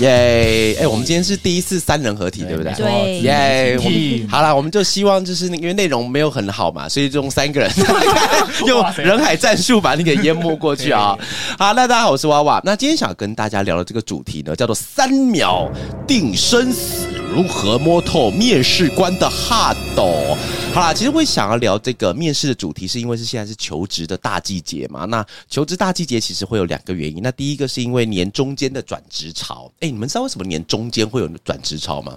[0.00, 0.76] 耶！
[0.80, 2.72] 哎，我们今天是第一次三人合体，对不对？
[2.74, 3.76] 对耶！
[3.82, 7.70] 我们好了，我们就希望就是因为内容没有很好嘛，所以就用三个人
[8.66, 11.16] 用人海战术把你给淹没过去啊！
[11.58, 12.60] 好，那大家好，我是娃娃。
[12.64, 15.68] 那今天想跟大家聊的这个主题呢，叫做“三秒
[16.06, 20.36] 定生死”，如何摸透面试官的哈斗？
[20.72, 25.04] 好啦，其实会想要聊这个面试的主题，是因为是现在是求职的大季节嘛。
[25.04, 29.70] 那求职大季节其实会有两个原因，那第一个是因为年中间的转职潮。
[29.80, 32.16] 哎，你们知道为什么年中间会有转职潮吗？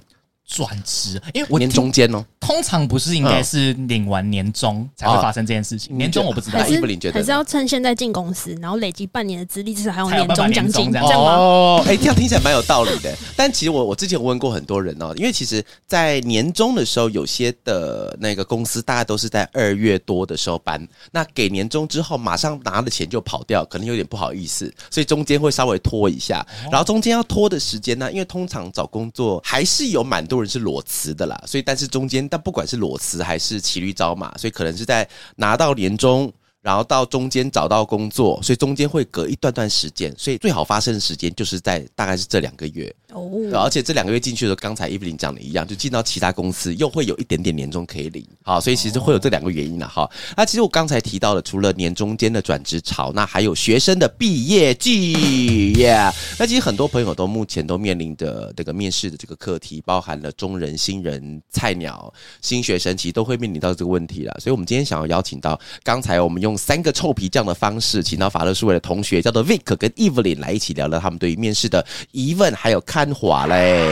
[0.52, 6.60] 转职，因为我年中间哦，通常不是应该是领完年终才会发生这件事情，年终我不知道。
[6.60, 7.14] 那还，伊芙琳觉得。
[7.14, 11.08] 还是要趁现在进公司，然后累积半年的资历，至少还有年终奖金，这样。
[11.08, 11.36] 吗？
[11.38, 13.16] 哦，哎、这样听起来蛮有道理的。
[13.38, 26.46] 但其实我我之前有问过很多人哦，因为其实，在年终的时候，有些的那个公司大概都是在二月多的时候搬，那给年终之后，马上拿了钱就跑掉，可能有点不好意思，所以中间会稍微拖一下。
[26.70, 36.32] 然后中间要拖的时间呢，因为通常找工作还是有蛮多是裸辞的啦，所以但是中间，但不管是裸辞还是骑驴找马，所以可能是在拿到年终。
[36.64, 42.96] 然后到中间找到工作，所以中间会隔一段段时间，所以最好发生的时间就是在大概是这两个月。
[43.12, 48.26] 对哦，而且这两个月进去的时候，刚才伊芙琳讲的一样，就进到其他公司又会有一点点年终可以领。
[48.44, 49.88] 好，所以其实会有这两个原因了。
[49.88, 56.14] 哈，那其实我刚才提到了，除了年中间的转职潮，那还有学生的毕业季，yeah。
[56.40, 64.36] 那其实很多朋友都目前都面临着这个面试的这个课题，包含了中人、新人、菜鸟、新学生，其实都会面临到这个问题了。
[64.40, 73.90] 所以我们今天想要邀请到刚才我们用三个臭皮匠的方式，请到法乐数位的同学，叫做 Vic 跟 Evelyn 来一起聊聊他们对于面试的疑问还有看法嘞。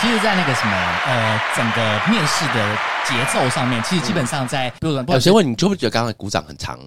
[0.00, 0.72] 其实，在那个什么
[1.06, 6.78] 呃，整个面试的节奏上面，其实基本上在，比如说，不有先问你，觉不觉得刚刚鼓掌很长？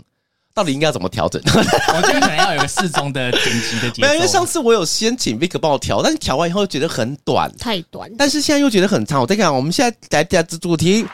[0.53, 1.41] 到底应该要怎么调整？
[1.47, 4.45] 我觉得可能要有一个适中的剪辑的节没有，因为上。
[4.45, 9.21] 次我有先请 Vick 帮我调，但是调完以后觉得很短，太短，但是现在又觉得很长。
[9.21, 11.05] 我在看，我们现在来讲主题，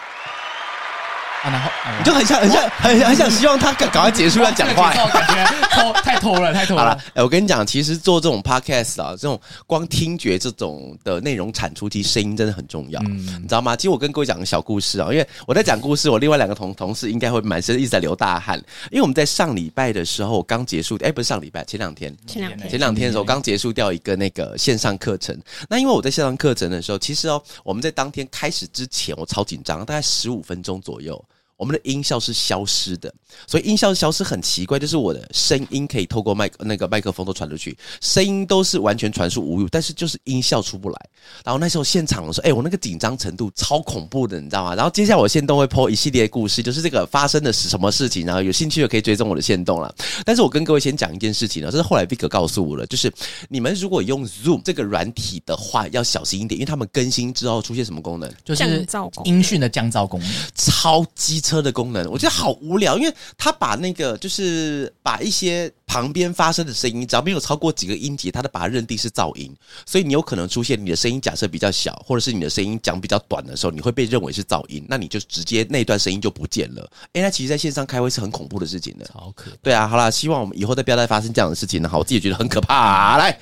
[1.43, 4.99] 啊，然后你就很想、很想、很很想希望他赶赶快结束要讲话这。
[4.99, 13.75] 个感觉偷太偷了，太拖 好了了。，哎，我跟你讲，其实做这种 podcast 啊，这种光听觉这种的内容产出，其实声音真的很重要，嗯你知道吗？
[13.75, 18.57] 其实我跟各位讲个小故事啊，因为我在讲故事，我另外两个同同事应该会满身一直在流大汗，
[18.91, 25.37] 因为我们在上礼拜的时候刚结束，哎，不是上礼拜，前两天，前两天前两天的时候刚结束掉一个那个线上课程。
[25.69, 31.23] 那因为我在线上课程的时候，其实哦，我们在当天开始之前，我超紧张，大概十五分钟左右。
[31.57, 33.13] 我们的音效是消失的，
[33.47, 41.09] 所以音效消失很奇怪，就是我的声音可以透过麦克那个麦克风都传出去，声音都是完全传输无误，但是就是音效出不来。
[41.43, 44.75] 然后那时候现场的时候，哎、我那个紧张程度超恐怖的，你知道吗？
[44.75, 49.93] 然后接下来我现动会 po 一系列故事，就是这个发生的是什么事情，然后有兴趣的可以追踪我的线动了。
[50.23, 53.11] 但是我跟各位先讲一件事情呢，这是后来 Vic 告诉我了，就是
[53.49, 58.31] 你们如果用 Zoom 这个软体的话，要小心一点，因为他们更新之后出现什么功能？
[58.45, 76.91] 就是降噪音讯的降噪功能，超机车的功能，我觉得好无聊，因为他把那个就是把一些旁边发生的声音，只要没有超过几个音节，他都把它认定是噪音，所以你有可能出现你的声音假设比较小，或者是你的声音讲比较短的时候，你会被认为是噪音，那你就直接那段声音就不见了。
[77.13, 79.05] 诶，那其实在线上开会是很恐怖的事情的。
[79.05, 81.87] 超可对啊，好啦，希望我们以后再不要再发生这样的事情了。
[81.87, 83.17] 好，我自己觉得很可怕。
[83.17, 83.39] 来，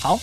[0.00, 0.20] 好。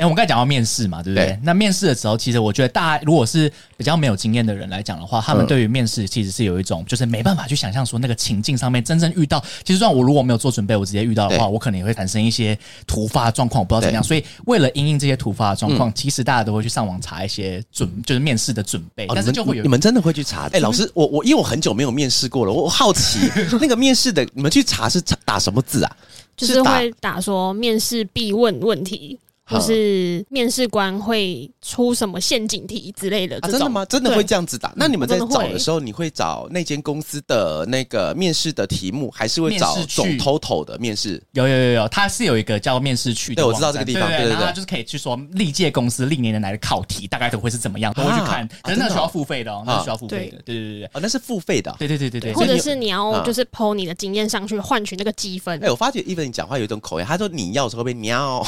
[0.00, 1.26] 哎、我们刚才讲到面试嘛，对不对？
[1.26, 9.44] 对那面试的时候，其实我觉得大家如果是比较没有经验的人来讲的话，他们嗯对于面试其实是有一种就是没办法去想象说那个情境上面真正遇到。
[9.62, 14.02] 其实，算我如果没有做准备，我直接遇到的话，我可能也会产生一些突发状况，我不知道怎么样。
[14.02, 20.48] 所以，为了因应这些突发的状嗯况，其实大家都会去上网查一些准，就是面试的准备，哦但是就会有你们真的会去查？
[20.50, 23.18] 哎、老师，我我因为我很久没有面试过了，我我好奇
[23.60, 25.96] 那个面试的你们去查是查打什么字啊？
[26.36, 29.18] 就是会打说面试必问问题，
[29.50, 33.58] 好或是面试官会出什么陷阱题之类的啊，这种。
[33.58, 33.84] 真的吗？
[33.86, 34.72] 真的会这样子打？
[34.76, 41.22] 那你们在找的时候，你会找那间公司的那个面试的题目，还是会找面试总去 total 的面试？
[41.32, 48.44] 有有有有，它是有一个叫面试区对我，知道这个地方对对对就是可以去说历届公司历年的来的考题大概都会是怎么样，都会去看。
[48.44, 50.42] 啊可是那真的哦需要付费的哦，那是需要付费的。
[50.44, 51.76] 对对对对哦，那是付费的啊。
[51.78, 52.56] 对对对对对或者。
[52.60, 58.44] 是你要嗯就是抛你的经验上去换取那个积分哎、，我发觉 even 你讲话有一种口音，他说你要的时候会被喵，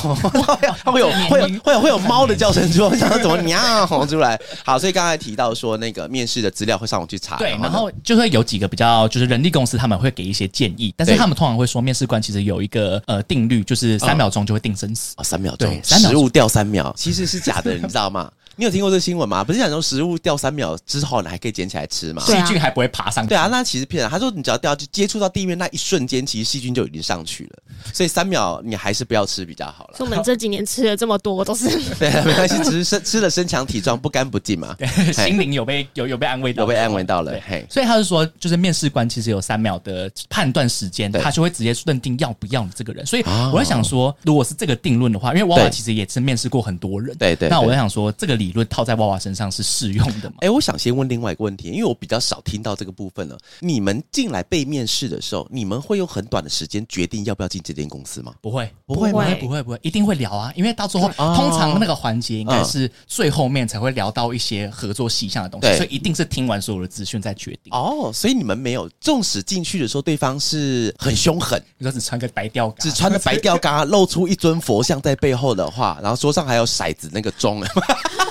[0.85, 4.39] 他 会有会有会有会有猫的叫声出来，我想说怎么喵吼出来？
[4.65, 15.15] 好，所以刚才提到说那个面试的资料会上网去查，对，然后就会有几个比较，就是人力公司他们会给一些建议，但是他们通常会说，面试官其实有一个呃定律，就是三秒钟就会定生死。
[15.17, 18.31] 哦，三秒钟对，三秒钟食物掉三秒，其实是假的，你知道吗？
[18.57, 19.43] 你有听过这个新闻吗？
[19.43, 22.23] 不是讲说食物掉三秒之后，你还可以捡起来吃吗？
[22.27, 23.29] 对啊细菌还不会爬上去。
[23.29, 24.11] 对啊，那其实骗人。
[24.11, 27.63] 他说你只要掉就接触到地面那一瞬间，其实细菌就已经上去了，
[27.93, 29.95] 所以三秒你还是不要吃比较好了。
[29.97, 31.69] 所以我们这几年吃了这么多，都是
[31.99, 34.77] 对，没关系，只是身吃了身强体壮，不干不净嘛，
[35.13, 37.43] 心灵有被有有被安慰到，有被安慰到了对。
[37.47, 43.05] 嘿，所以他是说，就是面试官其实有三秒的判断时间，对他就会直接认定要不要你这个人。
[43.07, 50.37] 所以哦我在想说，如果是这个定论的话，因为娃娃对其实也是面试过很多人，对对对那我在想说，这个理论套在娃娃身上是适用的吗？
[50.41, 53.39] 哎、我想先问另外一个问题，因为我比较少听到这个部分了。
[53.61, 58.35] 你们进来被面试的时候，你们会用很短的时间决定要不要进这间公司吗？
[58.41, 60.53] 不会，不会不会，不会，不会，一定会聊啊！
[60.57, 67.73] 因为到最后，哦通常那个环节应该是最后面才会聊到一些合作细项的东西，所以一定是听完所有的资讯再决定。
[67.73, 77.63] 哦，所以你们没有，纵使进去的时候对方是很凶狠，你说只穿个白吊嘎，只穿着白吊嘎，露出一尊佛像在背后的话，然后桌上还有骰子那个钟，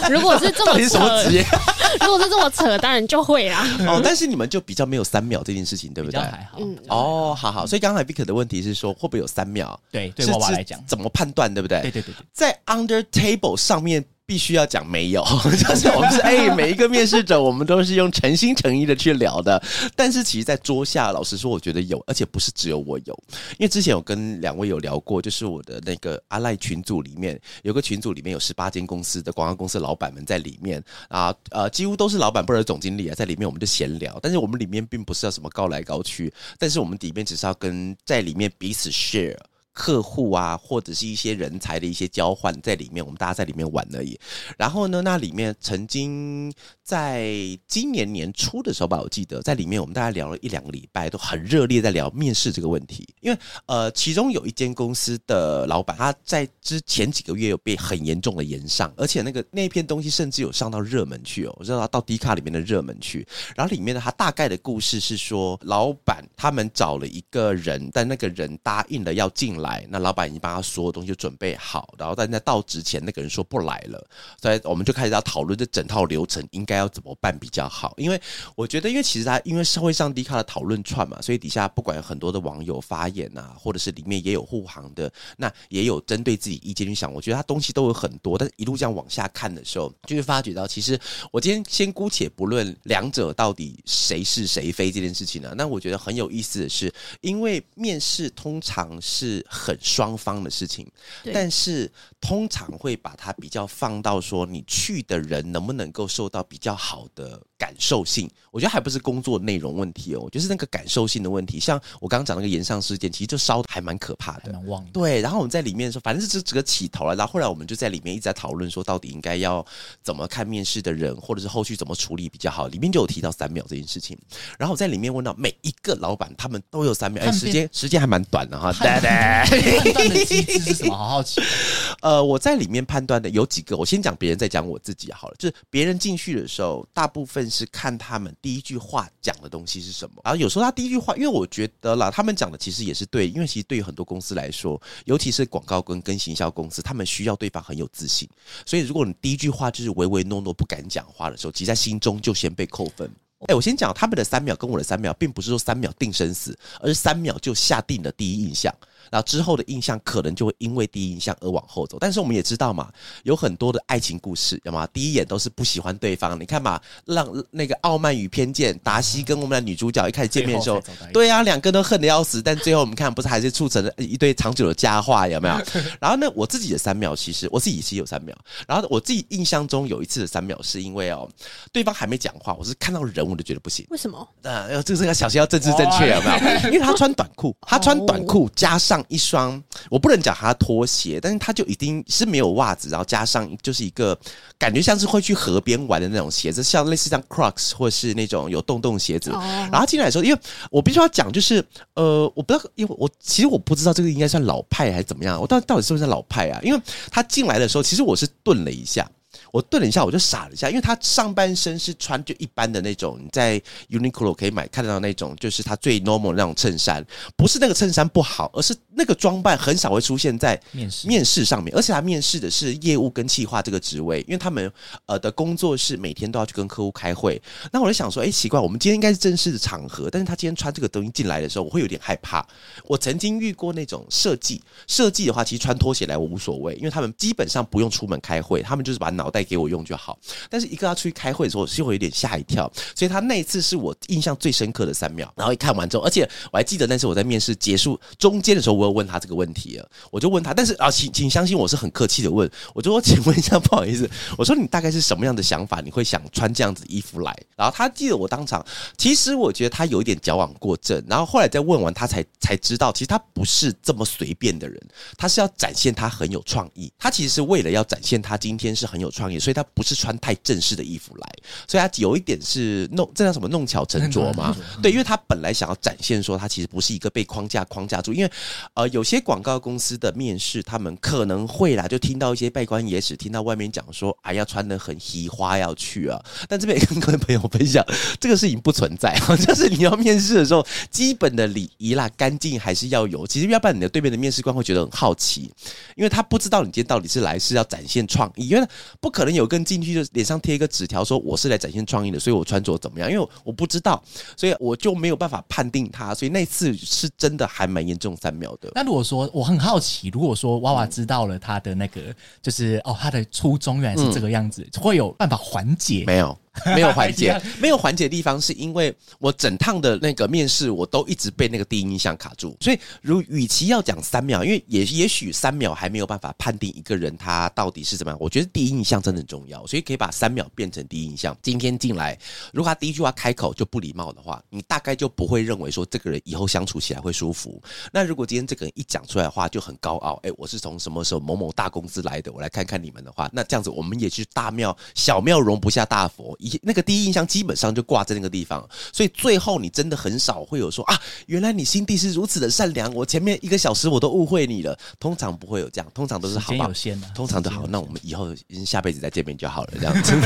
[0.09, 1.45] 如果是这么扯，业？
[2.01, 3.65] 如果是这么扯，当然就会啊。
[3.87, 6.19] 哦，但是你们就比较没有三秒这件事情，对不对？
[6.19, 6.57] 还好。
[6.59, 9.77] 嗯哦，好好，所以刚才 Vic 的问题是说，会不会有三秒？
[9.91, 11.81] 对，对娃娃来讲，怎么判断，对不对？
[11.81, 19.61] 对对对对，在 under table 上面必须要讲没有， 就是我们是哎、每一个面试者我们都是用诚心诚意的去聊的，
[19.95, 23.23] 但是其实，在桌下，老实说，我觉得有，而且不是只有我有，
[23.57, 30.81] 因为之前有跟两位有聊过，就是我的那个阿赖群组里面有个群组里面有十八间公司的广告公司老板们在里面。
[31.09, 39.37] 啊，呃，几乎都是老板或者总经理啊，在里面我们就闲聊，但是我们里面并不是要什么高来高去，但是我们里面只是要跟在里面彼此 share。
[39.73, 44.19] 客户啊，或者是一些人才的一些交换在里面，我们大家在里面玩而已。
[44.57, 46.51] 然后呢，那里面曾经
[46.91, 53.07] 在今年年初的时候吧，我记得在里面我们大概聊了一两个礼拜，都很热烈在聊面试这个问题。
[53.21, 63.25] 因为呃，其中有一间公司的老板，他在之前几个月有被很严重的延上，而且那个那篇东西甚至有上到热门去哦，我知道他到 D 卡里面的热门去。
[63.55, 74.05] 然后里面呢他大概的故事是说，老板他们找了一个人，但那个人答应了要进来，那老板已经帮他所有东西准备好，然后但在到职前那个人说不来了，
[74.41, 77.93] 所以我们就开始要讨论这整套流程应该要怎么办比较好。
[77.97, 78.19] 因为
[78.55, 87.13] 我觉得，因为其实他因为社会上低卡的讨论串嘛，所以底下不管有很多的网友发言啊，或者是里面也有护航的，那也有针对自己意见去想。
[87.13, 90.99] 我觉得他东西都有很多，但是一路这样往下看的时候，就会发觉到，其实
[91.31, 96.91] 我今天先姑且不论两者到底谁是谁非这件事情呢、那我觉得很有意思的是，
[97.21, 100.89] 因为面试通常是很双方的事情，
[101.33, 108.29] 但是通常会把它比较放到说你去的人能不能够受到比较好的感受性。
[108.51, 111.59] 我觉得还不是工作内容问题哦，就是那个感受性的问题。
[111.59, 114.41] 像我刚刚讲那个延上事件，其实就烧的还蛮可怕的。
[114.45, 114.91] 还蛮旺的。
[114.91, 119.65] 对，然后我们在里面的时候，反正是这这个起头了，然后后来我们就在里面一直在讨论说，到底应该要
[120.03, 122.67] 怎么看面试的人，或者是后续怎么处理比较好。
[122.67, 124.17] 里面就有提到三秒这件事情，
[124.59, 128.71] 然后我在里面问到每一个老板，他们都有三秒，哎，时间时间还蛮短的哈。
[128.81, 130.95] 判断的机制是什么？
[130.95, 131.41] 好好奇。
[132.01, 135.35] 呃，我在里面判断的有几个，我先讲别人，再讲我自己好了。
[135.37, 148.27] 就是别人进去的时候，大部分是看他们第一句话讲的东西是什么，然后有时候他第一句话，因为我觉得啦，他们讲的其实也是对，因为其实对于很多公司来说，尤其是广告跟跟行销公司，他们需要对方很有自信，
[148.65, 153.09] 所以如果你第一句话就是唯唯诺诺不敢讲话的时候，其实在心中就先被扣分。
[153.47, 158.71] 哎、我先讲他们的三秒跟我的三秒，并不是说三秒定生死，而是三秒就下定了第一印象，
[159.09, 161.97] 然后之后的印象可能就会因为第一印象而往后走。
[161.99, 162.91] 但是我们也知道嘛，
[163.23, 164.87] 有很多的爱情故事，有吗？
[164.93, 166.39] 第一眼都是不喜欢对方。
[166.39, 170.81] 你看嘛，让那个《傲慢与偏见》，达西跟我们的女主角一开始见面的时候
[171.13, 175.55] 对啊，两个都恨得要死，但最后我们看不是还是促成了一对长久的佳话，有没有？
[175.99, 178.37] 然后呢，我自己的三秒，其实我自己也是有三秒。
[178.67, 181.29] 然后我自己印象中有一次的三秒，是因为哦，
[181.71, 183.85] 对方还没讲话，我是看到人我就觉得不行。
[183.89, 184.27] 为什么？
[184.43, 186.27] 呃，这个这个小心要政治正确有没
[186.65, 186.71] 有？
[186.71, 194.17] 因为他穿短裤，他穿短裤加上一双，我不能讲他拖鞋，但是他就一定是没有袜子，然后加上就是一个
[194.57, 199.31] 感觉像是会去河边玩的那种鞋子，像类似像 Crocs 或是那种有洞洞鞋子。
[199.31, 199.39] 哦
[199.71, 200.39] 然后进来的时候，因为
[200.69, 206.59] 我必须要讲，就是呃，我不知道，因为我其实我不知道这个应该算老派还是怎么样，我到到底是不是老派啊？
[206.61, 209.09] 因为他进来的时候，其实我是顿了一下。
[209.51, 217.05] 我顿了一下，我就傻了一下，因为他上半身是穿就一般的那种，你在 Uniqlo 可以买看得到那种，就是他最 normal 的那种衬衫，
[217.35, 224.71] 不是那个衬衫不好，而是那个装扮很少会出现在面试面试上面，而且他面试的是业务跟企划这个职位，因为他们
[225.05, 227.41] 呃的工作是每天都要去跟客户开会。
[227.71, 232.45] 那我就想说，哎、奇怪，我们今天应该是正式的场合，但是他今天穿这个东西进来的时候，我会有点害怕。
[232.85, 240.17] 我曾经遇过那种设计，设计的话，其实穿拖鞋来我无所谓，因为他们基本上不用出门开会，他们就是把脑袋给我用就好。
[240.49, 245.31] 但是一个要出去开会的时候，其实我有点吓一跳，所以他那一次是我印象最深刻的三秒。
[245.35, 257.35] 然后一看完之后，而且我还记得那是我在面试结束中间的时候，我有问他这个问题了，我就问他，但是啊，请请相信我是很客气的问，我就说，请问一下，不好意思，我说你大概是什么样的想法，你会想穿这样子衣服来？
[257.55, 258.65] 然后他记得我当场，
[258.97, 264.81] 其实我觉得他有一点矫枉过正，然后后来再问完，他才才知道，其实他不是这么随便的人，
[265.17, 271.33] 他是要展现他很有创意，他其实是为了要展现他今天是很有创意，所以他不是穿太正式的衣服来，
[271.67, 274.55] 所以他有一点是弄这叫什么弄巧成拙嘛？
[274.81, 278.31] 对，因为他本来想要展现说他其实不是一个被框架框架住，因为
[278.73, 287.85] 呃有些广告公司的面试，他们可能会啦，就听到一些拜官野史，听到外面讲说哎要穿的很奇花要去啊，但这边也跟各位朋友分享，
[288.19, 295.51] 这个事情不存在， 就是你要面试的时候，基本的礼仪啦、干净还是要有，其实要不然你的对面的面试官会觉得很好奇，
[295.95, 298.67] 因为他不知道你今天到底是来是要展现创意，因为
[298.99, 303.11] 不可能有个人进去就脸上贴一个纸条说我是来展现创意的，所以我穿着怎么样？
[303.11, 304.01] 因为我不知道，
[304.35, 308.71] 所以我就没有办法判定他，所以那次是真的还蛮严重三秒的。
[308.75, 312.01] 那如果说我很好奇，如果说娃娃知道了他的那个，
[312.41, 316.03] 就是哦，他的初衷原来是这个样子，会有办法缓解？
[316.05, 316.37] 没有，
[316.75, 322.55] 没有缓解，没有缓解的地方是因为我整趟的那个面试，我都一直被那个第一印象卡住。
[322.59, 331.35] 所以，如与其要讲三秒，因为也也许三秒还没有办法判定一个人他到底是怎么样，我觉得第一印象真的很重要，所以可以把三秒变成第一印象。
[331.41, 332.17] 今天进来，
[332.51, 337.61] 如果他第一句话开口就不礼貌的话，你大概就不会认为说这个人以后相处起来会舒服。
[337.93, 356.73] 那如果今天这个人一讲出来的话就很高傲，哎、我是从什么时候某某大公司来的，我来看看你们的话，那这样子我们也去大庙，小庙容不下大佛，一那个第一印象基本上就挂在那个地方，所以最后你真的很少会有说啊，原来你心地是如此的善良，我前面一个小时我都误会你了，通常不会有这样，通常都是好有。
[356.73, 360.13] 限的、通常都好，那我们以后下辈子再见面就好了，这样子。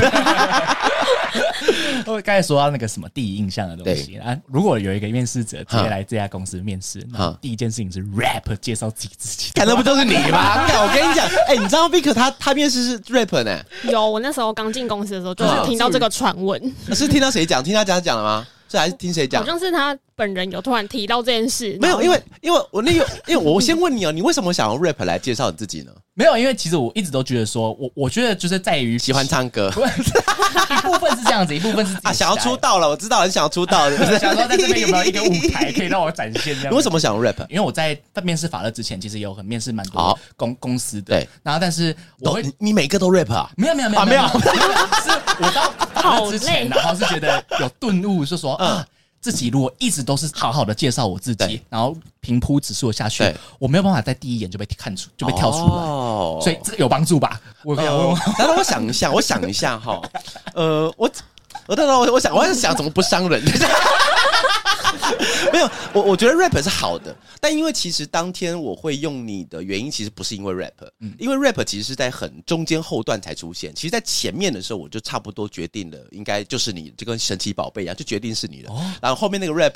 [2.06, 9.50] 我 刚才说到那个什么第一印象的东西啊，如果有一个面试者直接来这家公司面试，那第一件事情是 rap 介绍自己自己。
[9.54, 10.66] 看，那不就是你吗？
[10.82, 16.60] 我跟你讲，哎、你知道 Vic 他他面试是 rap 呢，有，我那时候刚进公司的时候，就是嗯听到这个传闻，
[16.92, 17.62] 是听到谁讲？
[17.62, 18.46] 听他讲讲了吗？
[18.68, 19.46] 是还是听谁讲好？
[19.48, 25.92] 像是他本人有突然提到这件事，没有，因为因为我那个，因为我先问你哦，你为什么想用 rap 来介绍你自己呢？
[26.16, 34.18] 没有，因为其实我一直都觉得说，我我觉得就是在于喜欢唱歌 一部分是这样子，一部分是啊，想要出道了，我知道你想要出道，对不对？
[34.18, 36.72] 想说在这边有没有一个舞台可以让我展现这样？
[36.72, 36.90] 你为什？
[36.90, 37.36] 么想用 rap？
[37.50, 43.50] 因为我在面试法乐之前，其实有很面试蛮多公公司的，对，然后但是我会你你每个都 rap 啊？
[43.58, 48.86] 没有没有没有啊没有是我到法乐之前，然后是觉得有顿悟，是说嗯啊。
[49.26, 53.24] 自己如果一直都是好好的介绍我自己，然后平铺直述下去，
[53.58, 57.40] 我没有办法在第一眼就被看出，就被跳出来，哦所以这个有帮助吧？
[57.64, 60.00] 我可以问呃，然后我想一下，我想一下哈，
[60.54, 61.10] 呃，我
[61.66, 63.42] 我等等，我我想我在想怎么不伤人。
[65.52, 70.72] 没有，我我觉得 rap 是好的，但因为其实当天我会用你的原因，其实不是因为 rap，、
[71.18, 73.74] 因为 rap 其实是在很中间后段才出现。
[73.74, 78.72] 其实，在前面的时候，我就差不多决定了，应该就是你，就跟神奇宝贝一样，就决定是你了。
[79.00, 79.74] 然后后面那个 rap，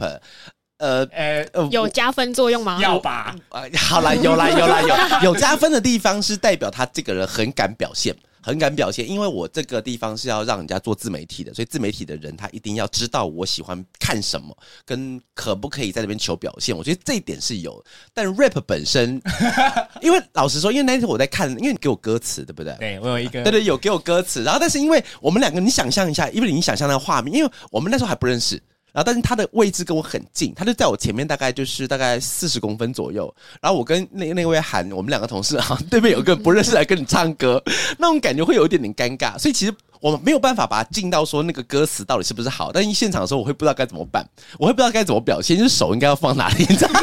[0.79, 2.79] 呃呃，呃，有加分作用吗？
[2.81, 3.37] 要吧？
[3.51, 4.81] 呃，好啦，有啦，有啦，
[5.23, 9.09] 有 有加分的地方是代表他这个人很敢表现，很敢表现。
[9.09, 16.77] 因为我这个地方是要让人家做自媒体的，所以自媒体的人他一定要知道我喜欢看什么，跟可不可以在那边求表现。
[16.77, 17.83] 我觉得这一点是有，
[18.15, 19.21] 但 rap 本身，
[20.03, 22.75] 因为老实说，因为那天我在看，因为你给我歌词，对不对？
[22.79, 28.63] 对我有一个对对，有给我歌词，然后但是因为我们两个，你想象一下，因为你想象那个画面，因为我们那时候还不认识。
[28.93, 33.33] 然后，但是他的位置跟我很近，他就在我前面，大概就是大概四十公分左右。
[33.61, 37.63] 然后我跟那那位喊，我们两个同事啊，对面有个不认识来跟你唱歌，
[37.99, 39.39] 那种感觉会有一点点尴尬。
[39.39, 44.27] 所以其实我们没有办法把它进到说那个歌词到底是不是好，但一现场的时候我会不知道该怎么办，
[44.59, 47.01] 我会不知道该怎么表现，就是手应该要放哪里，你知道吗？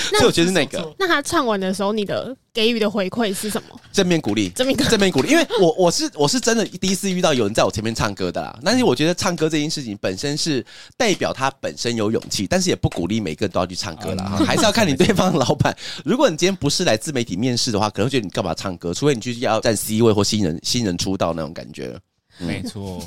[0.16, 3.80] 所以我觉得是那个那他唱完的时候，你的给予的回馈是什么？
[3.92, 4.50] 正面鼓励。
[4.54, 8.58] 这么一个正面鼓励，因为我我是我是真的第一次遇到有人在我前面唱歌的啦。
[8.64, 10.64] 但是我觉得唱歌这件事情本身是
[10.96, 15.76] 代表他本身有勇气，但是也不鼓励每个人都要去唱歌啦，哈还是要看你对方的老板。
[16.04, 18.92] 如果你今天不是来自媒体面试的话，可能会觉得你干嘛唱歌？
[18.94, 21.98] 除非你去要占 C 位或新人新人出道那种感觉，
[22.38, 23.02] 没错，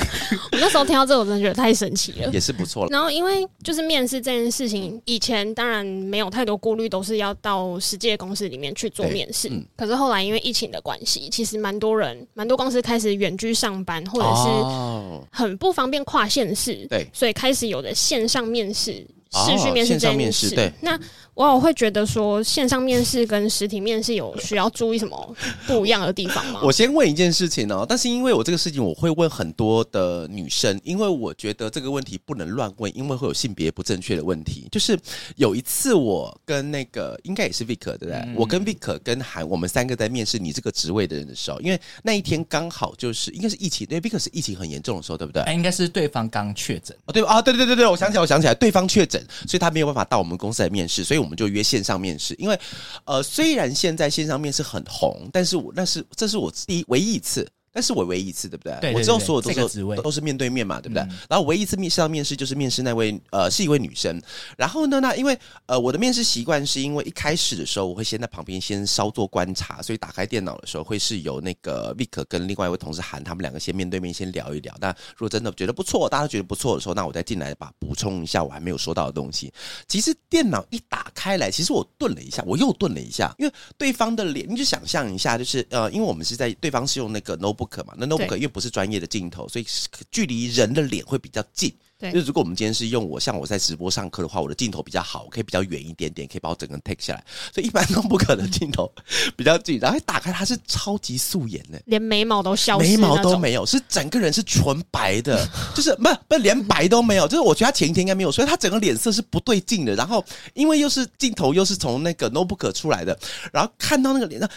[0.52, 2.30] 我那时候听到这个，我真的觉得太神奇了。
[2.32, 2.88] 也是不错了。
[2.90, 9.48] 然后，因为就是面试这件事情，以前当然没有太多顾虑，都是要到实际的公司里面去做面试。
[9.48, 20.46] 嗯可是后来因为疫情的关系，其实蛮多人、蛮多公司开始远距上班，或者是哦很不方便跨县市，对所以开始有的线上面试、哦视讯面试线上这件事。
[20.46, 20.98] 面试对那
[21.38, 25.36] 我我会觉得说，线上面试跟实体面试有需要注意什么
[25.68, 26.58] 不一样的地方吗？
[26.66, 34.66] 我先问一件事情哦，但是因为我这个事情我会问很多的女生，因为我觉得这个问题不能乱问，因为会有性别不正确的问题。
[34.72, 34.98] 就是
[35.36, 38.14] 有一次我跟那个应该也是 Vic 对不对？
[38.14, 45.40] 嗯我跟 Vic 跟韩我们三个在面试你这个职位的人的时候，因为那一天刚好就是应该是疫情，因为 Vic 是疫情很严重的时候，对不对？
[45.44, 47.34] 哎，应该是对方刚确诊，哦，对吧？
[47.34, 52.34] 啊，对对对对，我想起来，我想起来，对方确诊，所以他没有办法到我们公司来面试，所以我我们就约线上面试。
[52.38, 52.58] 因为，
[53.04, 57.46] 呃，虽然现在线上面试很红，但是我那是这是我第一唯一一次。
[57.72, 58.72] 但是我唯一一次，对不对？
[58.80, 61.02] 对对我知道所有都这个职位是都是面对面嘛，对不对？
[61.02, 64.20] 嗯然后唯一一次面上面试就是面试那位呃是一位女生。
[64.56, 74.74] 然后呢，那因为呃我的面试习惯是因为一开始的时候我会先在旁边先稍作观察，所以打开电脑的时候会是由那个 Vic 跟另外一位同事喊他们两个先面对面先聊一聊。
[74.80, 79.52] 那如果真的觉得不错，大家都觉得不错的时候，那我再进来把补充一下我还没有说到的东西。
[79.86, 89.66] 其实电脑一打开来，其实我顿了一下，我又顿了一下，因为对方的脸，你就想象一下，就是呃，因为我们是在对方是用那个 notebook 嘛，那 notebook 对因为不是专业的镜头，所以
[90.10, 91.74] 距离人的脸会比较近。
[91.98, 97.24] 对就是如果我们今天是用我像我在直播上课的话，我的镜头比较好，我可以比较远一点点，可以把我整个人 take 下来。
[97.52, 98.92] 所以一般 notebook 的镜头
[99.36, 101.80] 比较近，然后一打开它是超级素颜的。
[101.86, 103.38] 连眉毛都消失，眉毛都。
[103.38, 109.94] 没有，是整个人是纯白的， 就是不不连白都没有，就是我觉得他前一天应该没有，所以他整个脸色是不对劲的。
[109.94, 110.24] 然后
[110.54, 113.16] 因为又是镜头又是从那个 notebook 出来的，
[113.52, 114.50] 然后看到那个脸上，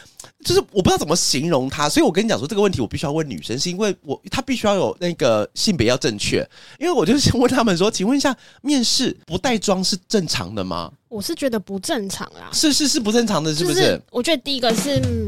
[0.43, 6.37] 就是我不知道怎么形容他，所以我跟你讲说这个问题我必须要问女生，是因为我他必须要有那个性别要正确，
[6.79, 10.91] 因为我就是先问他们说，请问一下，面试不带妆是正常的吗？
[11.07, 13.71] 我是觉得不正常啊，是是是不正常的，是不？
[13.71, 15.27] 就是我觉得第一个是嗯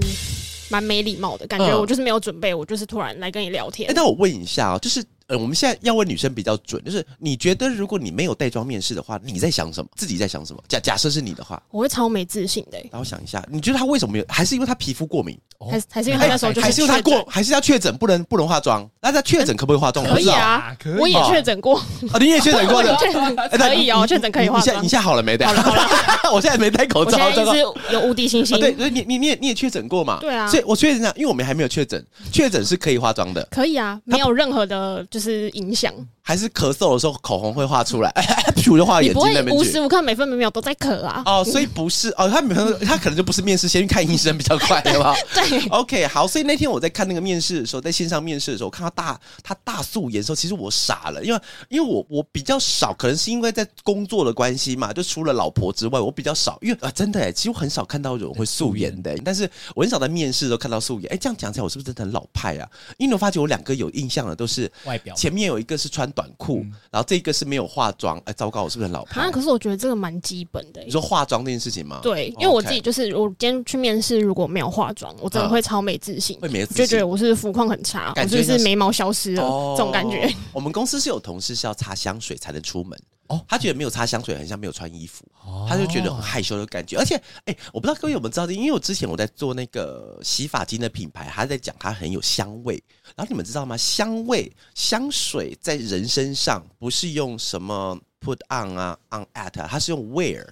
[0.70, 3.90] 蛮、没礼貌的感觉，嗯我就是没有准备，我就是突然来跟你聊天。
[3.90, 9.90] 哎、那我问一下啊、就是呃，我们现在要问女生比较准，就是你觉得如果你没有带妆面试的话，你在想什么？
[9.96, 10.62] 自己在想什么？
[10.68, 14.26] 假假设是你的话，我会超没自信的、欸，然后想一下，你觉得他为什么没有？
[14.28, 15.38] 还是因为他皮肤过敏？
[15.60, 17.24] 哦还是还是因为他那时候就是还是因为他过？
[17.30, 18.88] 还是要确诊不能不能化妆？
[19.02, 20.06] 那他确诊可不可以化妆？
[20.06, 21.78] 我不知道可以啊啊可以，我也确诊过，
[22.12, 22.96] 啊，你也确诊过的。
[22.98, 24.88] 确诊哎可以哦，确诊可以化妆你你现在你。
[24.90, 25.38] 现在好了没？
[25.44, 25.88] 好了好了，
[26.34, 27.60] 我现在没戴口罩，我现在一直
[27.94, 30.18] 有无敌星星啊，，对，所以你你你也你也确诊过嘛？
[30.20, 35.94] 对啊所以我确诊这样，因为我们还没有确诊，确诊是可以化妆的，可以啊，没有任何的就是是影响。
[36.26, 38.24] 还是咳嗽的时候口红会画出来，哎，
[38.56, 39.82] 噗就画眼睛那边去无时。
[39.82, 41.22] 无刻每分每秒都在咳啊？
[41.26, 45.14] 哦，所以不是哦，他可能他可能就不是面试，先去看医生比较快， 对吧？
[45.34, 61.12] 对，OK，好，所以那天我在看那个面试的时候，在线上面试的时候，我看到大他大素颜的时候，其实我傻了，因为因为我我比较少，可能是因为在工作的关系嘛，就除了老婆之外，我比较少，因为啊，真的哎，其实我很少看到有人会素颜的，但是我很少在面试的时候看到素颜。
[61.12, 62.70] 哎，这样讲起来，我是不是真的很老派啊？
[62.98, 69.32] 因为我发觉我两个有印象的都是外表前面有一个是穿短裤，然后这个是没有化妆，哎，糟糕，我是不是很老派啊，？
[69.32, 72.00] 可是我觉得这个蛮基本的欸、你说化妆这件事情吗？
[72.02, 80.34] 对，哦因为我自己就是，我今天去面试，如果没有化妆，我真的嗯会超没自信，会没自信就觉得我是肤况很差，我感觉是眉毛消失了、哦这种感觉。
[80.52, 83.00] 我们公司是有同事是要擦香水才能出门。
[83.28, 86.98] 哦哦，他觉得没有擦香水很像没有穿衣服，哦他就觉得很害羞的感觉。
[86.98, 92.82] 而且，哎、我不知道各位有没有知道，因为我之前我在做那个洗发精的品牌，他在讲它很有香味。
[93.16, 93.76] 然后你们知道吗？
[93.78, 100.46] 香味香水在人身上不是用什么 put on 啊 on at，啊它是用 wear。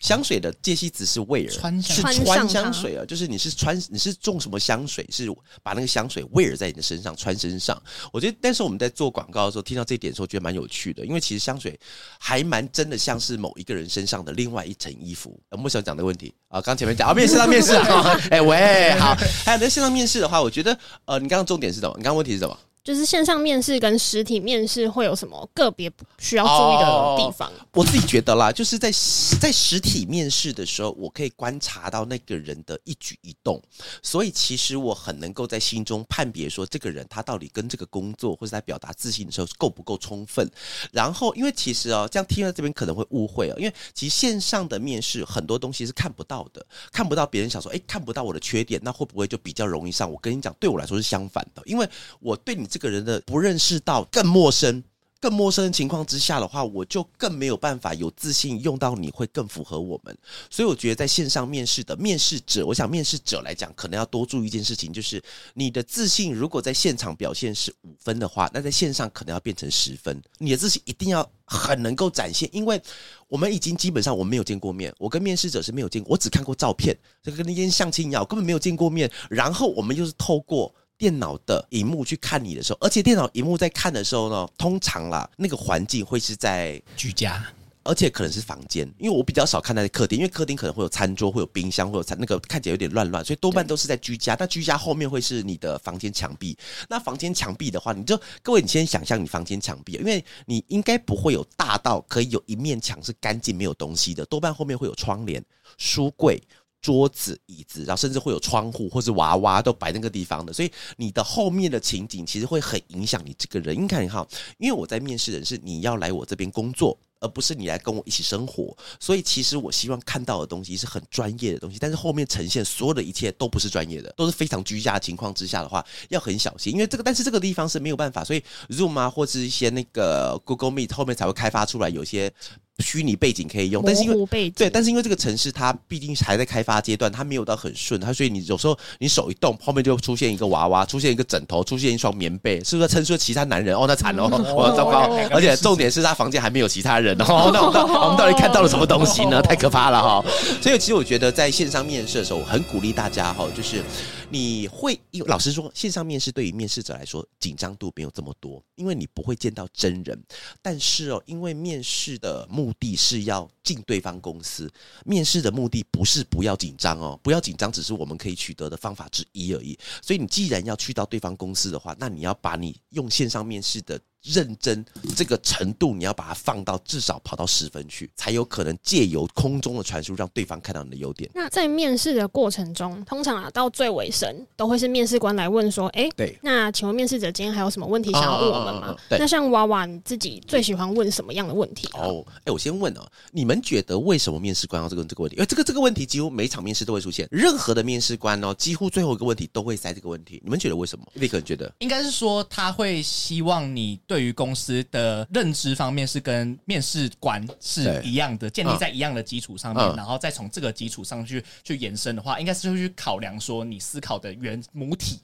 [0.00, 5.30] 香水的介系词是 wear，是穿香水啊，就是你是穿你是种什么香水，是
[5.62, 7.80] 把那个香水 wear 在你的身上穿身上。
[8.12, 11.78] 我觉得那时候我们在做广告的时候，听到这一点的时候，觉得蛮有趣的，因为其实香水
[12.18, 15.38] 还蛮真的像是某一个人身上的另外一层衣服。
[15.50, 21.94] 呃我们想讲的问题啊，刚前面讲啊，面试到面试啊， 哎、喂，好，还有在线上面试的话，我觉得呃，你刚刚重点是什么？
[21.98, 22.58] 你刚刚问题是什么？
[22.82, 27.52] 就是线上面试跟实体面试会有什么个别需要注意的地方？
[27.74, 28.90] 我自己觉得啦，就是在
[29.38, 33.62] 在实体面试的时候，我可以观察到那个人的一举一动，
[34.02, 40.50] 所以其实我很能够在心中判别说，这个人他到底跟这个工作或者在表达自信的时候够不够充分。
[40.90, 50.10] 然后，因为其实哦，这样听到这边可能会误会哦，因为其实线上的面试很多东西是看不到的，看不到别人想说，哎，看不到我的缺点，那会不会就比较容易上？
[50.10, 51.86] 我跟你讲，对我来说是相反的，因为
[52.20, 54.82] 我对你这个人的不认识到更陌生。
[55.22, 60.16] 更陌生的情况之下的话，我就更没有办法有自信用到你会更符合我们。
[60.48, 70.18] 所以我觉得在线上面试的面试者，我想面试者来讲，可能要多注意一件事情，就是你的自信如果在现场表现是五分的话，那在线上可能要变成十分。
[70.38, 72.80] 你的自信一定要很能够展现，因为
[73.28, 79.12] 我们已经基本上我没有见过面，我跟面试者是没有见过，我只看过照片，就跟那间相亲一样，根本没有见过面。
[79.28, 80.74] 然后我们又是透过。
[81.00, 87.42] 电脑的荧幕去看你的时候，而且电脑荧幕在看的时候呢，通常啦，那个环境会是在居家，
[87.82, 94.36] 而且可能是房间，因为我比较少看在客厅，因为客厅可能会有餐桌，会有冰箱，会有餐那个看起来有点乱乱，所以多半都是在居家。
[94.36, 96.54] 但居家后面会是你的房间墙壁，
[96.90, 105.42] 那房间墙壁的话，你就各位，你先想象你房间墙壁，因为你应该不会有大到可以有一面墙是干净没有东西的，多半后面会有窗帘、
[105.78, 106.38] 书柜。
[106.80, 113.82] 桌子、椅子，然后甚至会有窗户或是娃娃都摆那个地方的，所以你的后面的情景其实会很影响你这个人。
[113.82, 114.26] 你看哈，
[114.58, 121.78] 因为我在面试人是你要来我这边工作，而不是你来跟我一起生活，所以其实我希望看到的东西是很专业的东西。
[121.78, 132.32] 但是后面呈现所有的一切都不是专业的，都是非常居家的情况之下的话，要很小心，因为这个但是这个地方是没有办法，所以 Zoom 啊或者一些那个 Google Meet 后面才会开发出来有些。
[132.80, 143.76] 虚拟背景可以用，但是因为对，但是因为这个城市它毕竟还在开发阶段，它没有到很顺，它所以你有时候你手一动，后面就出现一个娃娃，出现一个枕头，出现一双棉被，是不是称说其他男人？
[143.76, 145.10] 哦，那惨了，我糟糕！
[145.30, 149.40] 而且重点是他房间还没有其他人哦，那我们我们到底看到了什么东西呢？
[149.42, 150.24] 太可怕了哈！
[150.60, 153.82] 所以其实我觉得在线上面试的时候，我很鼓励大家哈，就是
[154.30, 160.22] 你会，老实说，线上面试对于面试者来说紧张度没有这么多，因为你不会见到真人，
[160.62, 164.70] 但是哦，因为面试的目目的是要进对方公司，
[165.06, 169.76] 面试的目的不是不要紧张哦，不要紧张，只是我们可以取得的方法之一而已。
[170.02, 173.98] 所以你既然要去到对方公司的话，那你要把你用线上面试的。
[174.22, 174.84] 认真
[175.16, 181.30] 这个程度，你要把它放到至少跑到十分去，才有可能借由空中的传输，让对方看到你的优点。
[181.34, 191.88] 那在面试的过程中，通常啊到最尾声，都会是面试官来问说：“哎，对，那请问面试者今天还有什么问题想要问我们吗？”那像娃娃，你自己最喜欢问什么样的问题？
[191.94, 195.36] 哦，哎，我先问哦，你们觉得为什么面试官要这个这个问题？
[195.36, 200.40] 因为这个这个问题几乎每场面试都会出现，任何的面试官哦，几乎最后一个问题都会塞这个问题。
[200.44, 201.06] 你们觉得为什么？
[201.14, 204.80] 立刻觉得应该是说他会希望你对于公司。
[204.90, 215.20] 的认知方面是跟面试官是一样的，建立在一样的基础上面，然后再从这个基础上去去延伸的话，应该是会去考量说你思考的原母体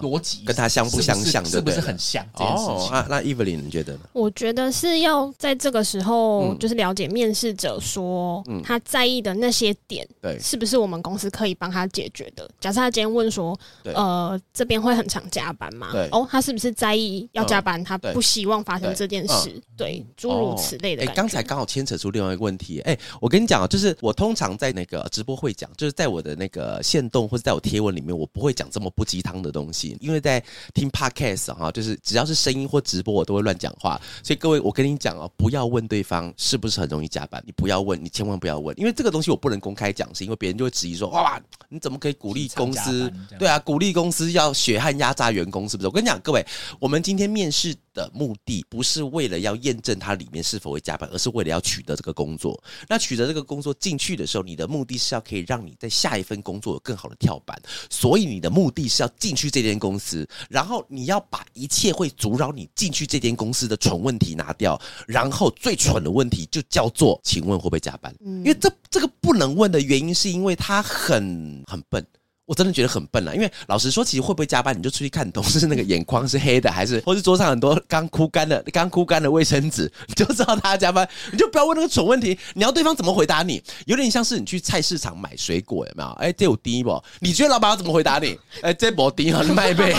[0.00, 2.90] 逻辑跟他相不相像，是不是很像这件事情？
[2.90, 4.00] 那那 Evelyn 你觉得呢？
[4.14, 12.50] 我觉得是要在这个时候就是了解面试者说他在意的那些点，对，是不是我们公司可以帮他解决的？
[12.58, 15.88] 假设他今天问说，呃，这边会很常加班吗？
[16.10, 17.84] 哦，他是不是在意要加班？
[17.84, 19.10] 他不希望发生这。
[19.10, 19.60] 件事？
[19.76, 20.06] 对。
[20.16, 30.42] 诸如此类的，哎，刚才刚好牵扯出另外一个问题，哎，我跟你讲啊，就是我通常在那个直播会讲，就是在我的那个线动或者在我贴文里面，我不会讲这么不鸡汤的东西，因为在
[30.74, 43.12] 听 podcast 哈，就是只要是声音或直播，我都会乱讲话，所以各位，我跟你讲哦，不要问对方是不是很容易加班，你不要问，你千万不要问，因为这个东西我不能公开讲，是因为别人就会质疑说，哇，你怎么可以鼓励公司？
[43.38, 45.88] 对啊，鼓励公司要血汗压榨员工，是不是？
[45.88, 46.46] 我跟你讲，各位，
[46.78, 47.74] 我们今天面试。
[47.92, 52.62] 的目的不是为了要验证它里面是否会加班，而是为了要取得这个工作。
[52.88, 57.60] 那取得这个工作进去的时候，你的目的是要可以让你在下一份工作有更好的跳板。
[57.88, 64.80] 所以你的目的是要进去这间公司，然后你要把一切会阻扰你进去这间公司的蠢问题拿掉。
[65.06, 68.14] 然后最蠢的问题就叫做，请问会不会加班？
[68.20, 72.04] 因为这这个不能问的原因，是因为他很很笨。
[72.50, 81.08] 我真的觉得很笨了，因为老实说，其实会不会加班，你就出去看同事那个眼眶是黑的，还是 或是桌上很多刚枯干的、刚枯干的卫生纸， 你就知道他加班。
[81.30, 86.08] 你就不要问那个蠢问题，你要对方怎么回答你，有点像是你去菜市场买水果，有没有？
[86.14, 87.00] 哎，这有低不？
[87.20, 88.36] 你觉得老板要怎么回答你？
[88.62, 89.94] 哎，这不低啊，你卖呗。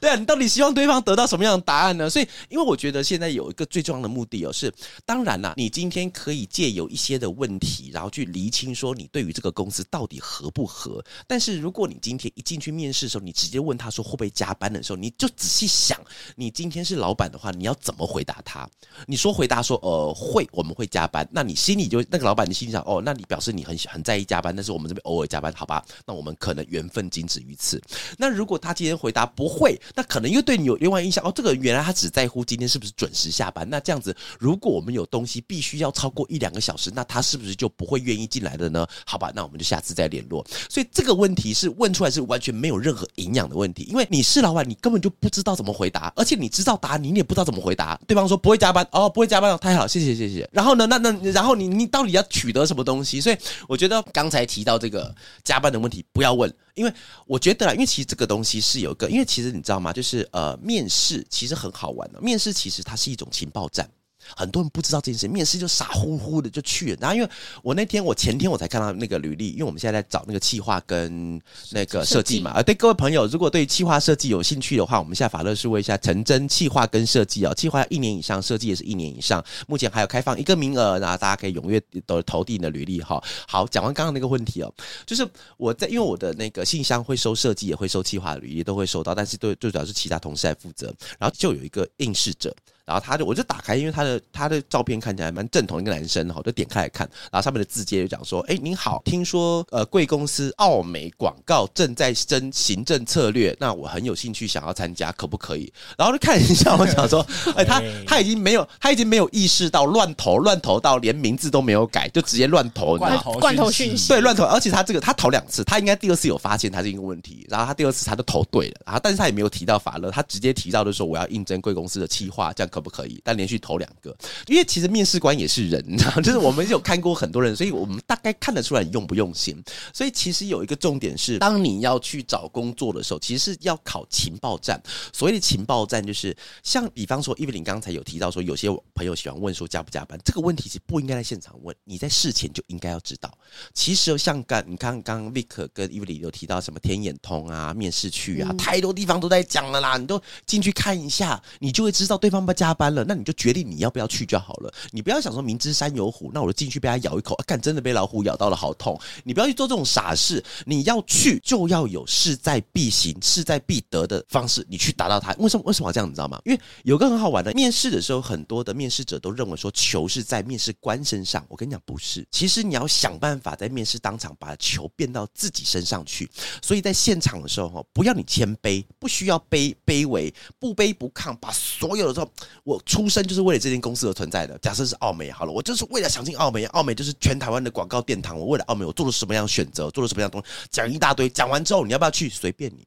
[0.00, 2.10] 对啊，你到底希望对方得到什么样的答案呢？
[2.10, 4.72] 所以，因为我觉得现在有一个最重要的目的哦，是
[5.06, 11.04] 当然啦，你今天可以借由一些的问题，然后去厘清说你对于这个公司到底合不合。
[11.28, 16.00] 但是如如果你今天一进去面试的时候，你直接问他说会不会加班的时候，你就仔细想，
[16.34, 18.66] 你今天是老板的话，你要怎么回答他？
[19.04, 25.84] 你说回答说呃会，我们会加班，那你心里就那个老板，你心里想哦，那你表示你很很在意加班，但是我们这边偶尔加班，好吧？
[26.06, 27.78] 那我们可能缘分仅止于此。
[28.16, 33.68] 那如果他今天回答不会，那可能又对你有另外印象哦，这个原来他只在乎今天是不是准时下班。
[33.68, 38.86] 那这样子，如果我们有东西必须要超过一两个小时，那他是不是就不会愿意进来的呢？
[39.04, 40.42] 好吧，那我们就下次再联络。
[40.70, 47.98] 所以这个问题是问出来是完全没有任何营养的问题，因为你是老板，你根本就不知道怎么回答，而且你知道答案，你也不知道怎么回答。
[48.06, 50.48] 对方说不会加班，哦，不会加班哦，太好，谢谢谢谢。
[50.52, 53.20] 然后呢，那那然后你你到底要取得什么东西？
[53.20, 56.92] 所以我觉得刚才提到这个加班的问题，不要问，因为
[57.26, 59.92] 我觉得，因为其实这个东西是有一个，因为其实你知道吗？
[59.92, 63.88] 就是呃，面试其实很好玩的，面试其实它是一种情报站。
[64.36, 66.98] 很多人不知道这件事，面试就傻乎乎的就去了。
[67.00, 67.28] 然后因为
[67.62, 72.50] 我那天我前天我才看到那个履历，因为我们现在在找那个企划跟那个设计嘛。
[72.52, 79.44] 啊，对各位朋友，如果对企划设计有兴趣的话，我们现在法乐是问一下陈真企划跟设计哦，企划一年以上，设计也是一年以上。
[79.66, 83.22] 目前还有开放一个名额，然后大家可以踊跃的投递你的履历哈。
[83.46, 84.72] 好，讲完刚刚那个问题哦，
[85.06, 90.92] 就是我在因为我的那个信箱会收设计，也会收企划履历，都会收到，但是对最主要是其他同事来负责。
[91.18, 92.54] 然后就有一个应试者。
[92.88, 97.06] 然后他就我就打开，因为他的他的照片看起来蛮正统一个男生哈，就点开来看。
[97.30, 107.20] 然后上面的字节就讲说：“哎，您好，听说呃贵公司奥美广告正在征行政策略，那我很有兴趣想要参加，可不可以？”然后就看一下，我想说
[107.54, 114.44] ：“哎，他他已经没有他已经没有意识到乱投乱投到连名字都没有改，就直接乱投，罐头罐头讯息对乱投。
[114.44, 123.20] 而且他这个他投两次，他应该第二次有发现他是一个问题，然后他第二次他都投对了，然后但是他也没有提到法乐，他直接提到就说我要应征贵公司的企划，这样可不可以？
[123.22, 123.58] 但连续。
[123.60, 129.60] 投两个，因为其实面试官也是人，你知道，就是我们有看过很多人，所以我们大概看得出来你用不用心。
[129.92, 134.80] 所以其实有一个重点是，当你要去找工作的时候，其实是要考情报站。
[135.12, 143.28] 所谓的情报站，就是像比方说，伊芙琳刚才有提到说，有些朋友喜欢问说加不加班，这个问题是不应该在现场问，你在事前就应该要知道。
[143.74, 153.32] 其实像刚你看刚刚 Vic 跟伊芙琳有提到什么天眼通啊、面试区啊，太多地方都在讲了啦，你都进去看一下，你就会知道对方不加班了，那你就。
[153.38, 159.00] 决定你要不要去就好了，你不要想说明知山有虎，那我就进去被它咬一口，干真的被老虎咬到了，好痛！
[159.22, 165.32] 你不要去做这种傻事，你要去就要有势在必行、势在必得的方式，你去达到它。
[165.34, 165.62] 为什么？
[165.66, 166.08] 为什么这样？
[166.08, 166.40] 你知道吗？
[166.44, 171.46] 因为有个很好玩的，面试的时候，很多的面试者都认为说球是在面试官身上。
[171.48, 176.28] 我跟你讲，不是，其实你要想办法在面试当场把球变到自己身上去。
[176.60, 182.28] 所以在现场的时候，哈，不要你谦卑，不需要卑卑微，不卑不亢，把所有的时候，
[182.62, 183.38] 我出生就是。
[183.48, 184.58] 为了这间公司而存在的。
[184.58, 188.38] 假设是奥美好了，我就是为了想进奥美，奥美就是全台湾的广告殿堂。
[188.38, 191.30] 我为了奥美，我做了什么样的选择，做了什么样的东西，讲一大堆。
[191.30, 192.28] 讲完之后，你要不要去？
[192.28, 192.86] 随便你。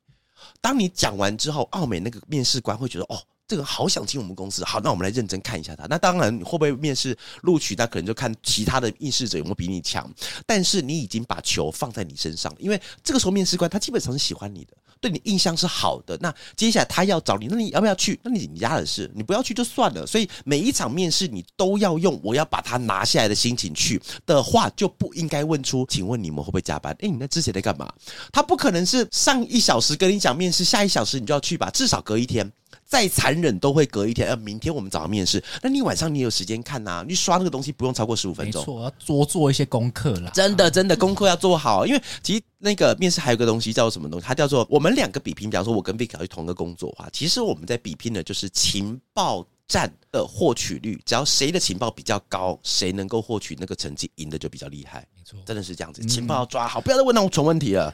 [0.60, 4.64] 当你讲完之后，奥美那个面试官会觉得，哦，这个人好想进我们公司。
[4.64, 5.88] 好，那我们来认真看一下他。
[5.88, 7.74] 那当然，你会不会面试录取？
[7.76, 10.08] 那可能就看其他的应试者有没有比你强。
[10.46, 14.78] 但是你已经把球放在你身上，因为这个时候面试官他基本上是喜欢你的。
[15.02, 18.18] 对你印象是好的，那接下来他要找你，那你要不要去？
[18.24, 20.06] 那你你家的事，你不要去就算了。
[20.06, 26.96] 所以每一场面试你都要用我要把它拿下来的心情去的话，就不应该问出，请问你们会不会加班？
[27.00, 27.92] 哎，你那之前在干嘛？
[28.32, 31.70] 他不可能是上一小时跟你讲面试，下一小时你就要去吧？
[31.72, 32.52] 至少隔一天。
[32.91, 37.06] 再残忍都会隔一天，呃，明天我们早上面试，那你晚上你有时间看呐？
[37.08, 40.30] 你刷那个东西不用超过十五分钟，没错，要多做一些功课啦。
[40.34, 44.27] 真的，真的功课要做好，因为其实那个面试还有个东西叫做什么东西？
[44.27, 45.49] 它叫做我们两个比拼。
[45.49, 51.01] 比方说，我跟 Vicky 去同个工作的话，其实我们在比拼的就是情报站的获取率。
[51.06, 55.08] 只要谁的情报比较高，谁能够获取那个成绩，赢的就比较厉害。
[55.15, 57.93] 没错，真的是这样子，情报要抓好，不要再问那种蠢问题了。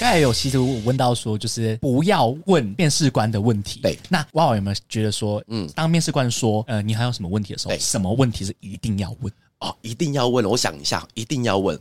[0.00, 3.80] 刚才有其实我问到说，就是不要问面试官的问题。
[3.80, 9.30] 对，那哇有没有觉得说，嗯，当面试官说，呃，你还有什么问题的时候，什么问题是一定要问？
[9.60, 10.42] 哦，一定要问！
[10.46, 11.78] 我想一下，一定要问。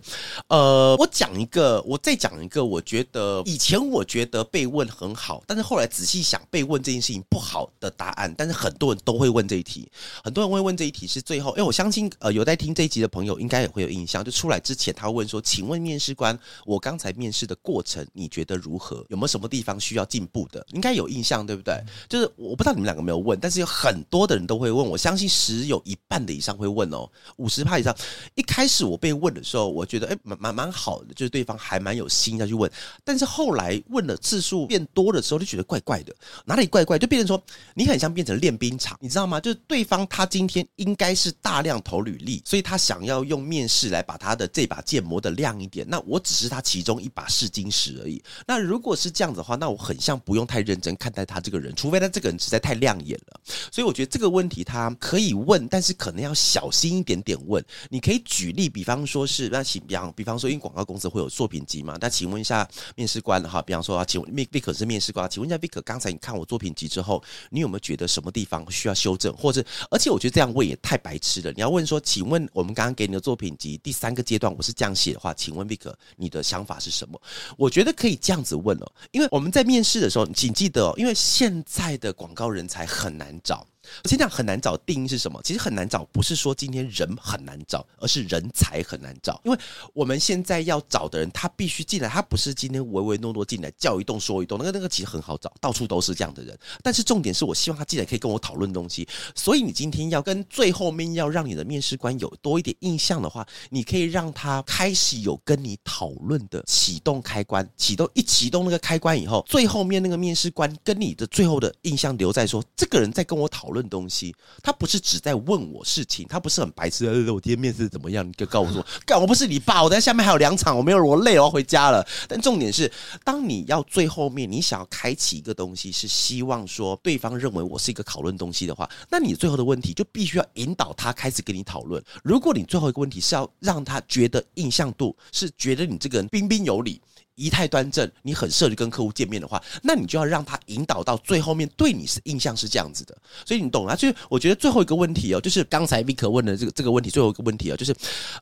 [0.49, 2.63] 呃，我讲一个，我再讲一个。
[2.65, 8.35] 我觉得以前我觉得被问很好，但是后来仔细想，被问这件事情不好的答案。
[8.37, 9.89] 但是很多人都会问这一题，
[10.21, 11.51] 很多人会问这一题是最后。
[11.51, 14.21] 因为我相信，呃，有在听这一集的朋友应该也会有印象。
[14.25, 19.05] 就出来之前，他问说：“请问面试官，我刚才面试的过程你觉得如何？
[19.07, 20.65] 有没有什么地方需要进步的？
[20.73, 21.81] 应该有印象，对不对？
[22.09, 24.85] 就是我不知道你们两个没有问，但是有很多的人都会问。
[24.85, 27.68] 我相信十有一半的以上会问哦，五十。
[27.69, 27.95] 趴以上。
[28.35, 32.69] 一开始我被问的时候，我觉得哎，蛮蛮蛮好的，就是对方还蛮有心要去问。
[33.03, 36.97] 但是后来问的次数变多的时候，就觉得怪怪的，哪里怪怪？
[36.97, 37.41] 就变成说
[37.75, 39.39] 你很像变成练兵场，你知道吗？
[39.39, 45.85] 就是对方他今天应该是大量投履历，所以他想要用面试来把他的这把剑磨得亮一点。
[45.87, 48.21] 那我只是他其中一把试金石而已。
[48.47, 53.39] 那如果是这样子的话，那我很像不用太认真看待他这个人，除非他这个人实在太亮眼了。
[53.71, 57.58] 所以我觉得这个问题他可以问，但是可能要小心一点点问。
[57.89, 69.35] 你可以举例，比方说是那请比方，比方说因为广告公司会有作品集嘛，那请问一下面试官哈，比方说啊，请问 Vic 是面试官，请问一下 Vic，刚才你看我作品集之后，你有没有觉得什么地方需要修正？
[69.35, 71.51] 或者，而且我觉得这样问也太白痴了。
[71.51, 77.21] 你要问说，请问我们刚刚给你的作品集第三个阶段，我是这样写的话，请问 Vic，你的想法是什么？
[77.57, 83.65] 我觉得可以这样子问了，因为我们在面试的时候，请记得，因为现在的广告人才很难找。
[84.03, 85.39] 而且这样很难找定义是什么？
[85.43, 89.39] 其实很难找，不是说今天人很难找，而是人才很难找。
[89.43, 89.57] 因为
[89.93, 96.57] 我们现在要找的人，他必须进来，他不是今天唯唯诺诺进来叫一动说一动，那个那个其实很好找，到处都是这样的人。
[96.83, 99.07] 但是重点是我希望他进来可以跟我讨论东西。
[99.35, 113.78] 所以你今天要跟最后面要让你的面试官有多一点印象的话，你可以让他开始有跟你讨论的启动开关，启动一启动那个开关以后，最后面那个面试官跟你的最后的印象留在说，这个人在跟我讨论。
[113.79, 117.33] 论东西，他不是只在问我事情，他不是很白痴的。
[117.33, 118.27] 我今天面试怎么样？
[118.27, 122.05] 你就告诉我说， 干我不是你爸，我在下面还有两场，我没有，我累，我要回家了。
[122.27, 122.91] 但重点是，
[123.23, 132.03] 当你要最后面，你想要开启一个东西，是希望说对方认为我是一个讨论东西的话，那你最后的问题就必须要引导他开始跟你讨论。
[132.23, 137.01] 如果你最后一个问题是要让他觉得印象度是觉得你这个人彬彬有礼。
[137.39, 143.95] 仪态端正，你很适合跟客户见面的话，那你就要让他引导到最后面对你是印象是这样子的，所以你懂啊？
[143.95, 147.95] 就是我觉得最后一个问题哦，就是刚才 Vick 问的这个这个问题，最后一个问题哦，就是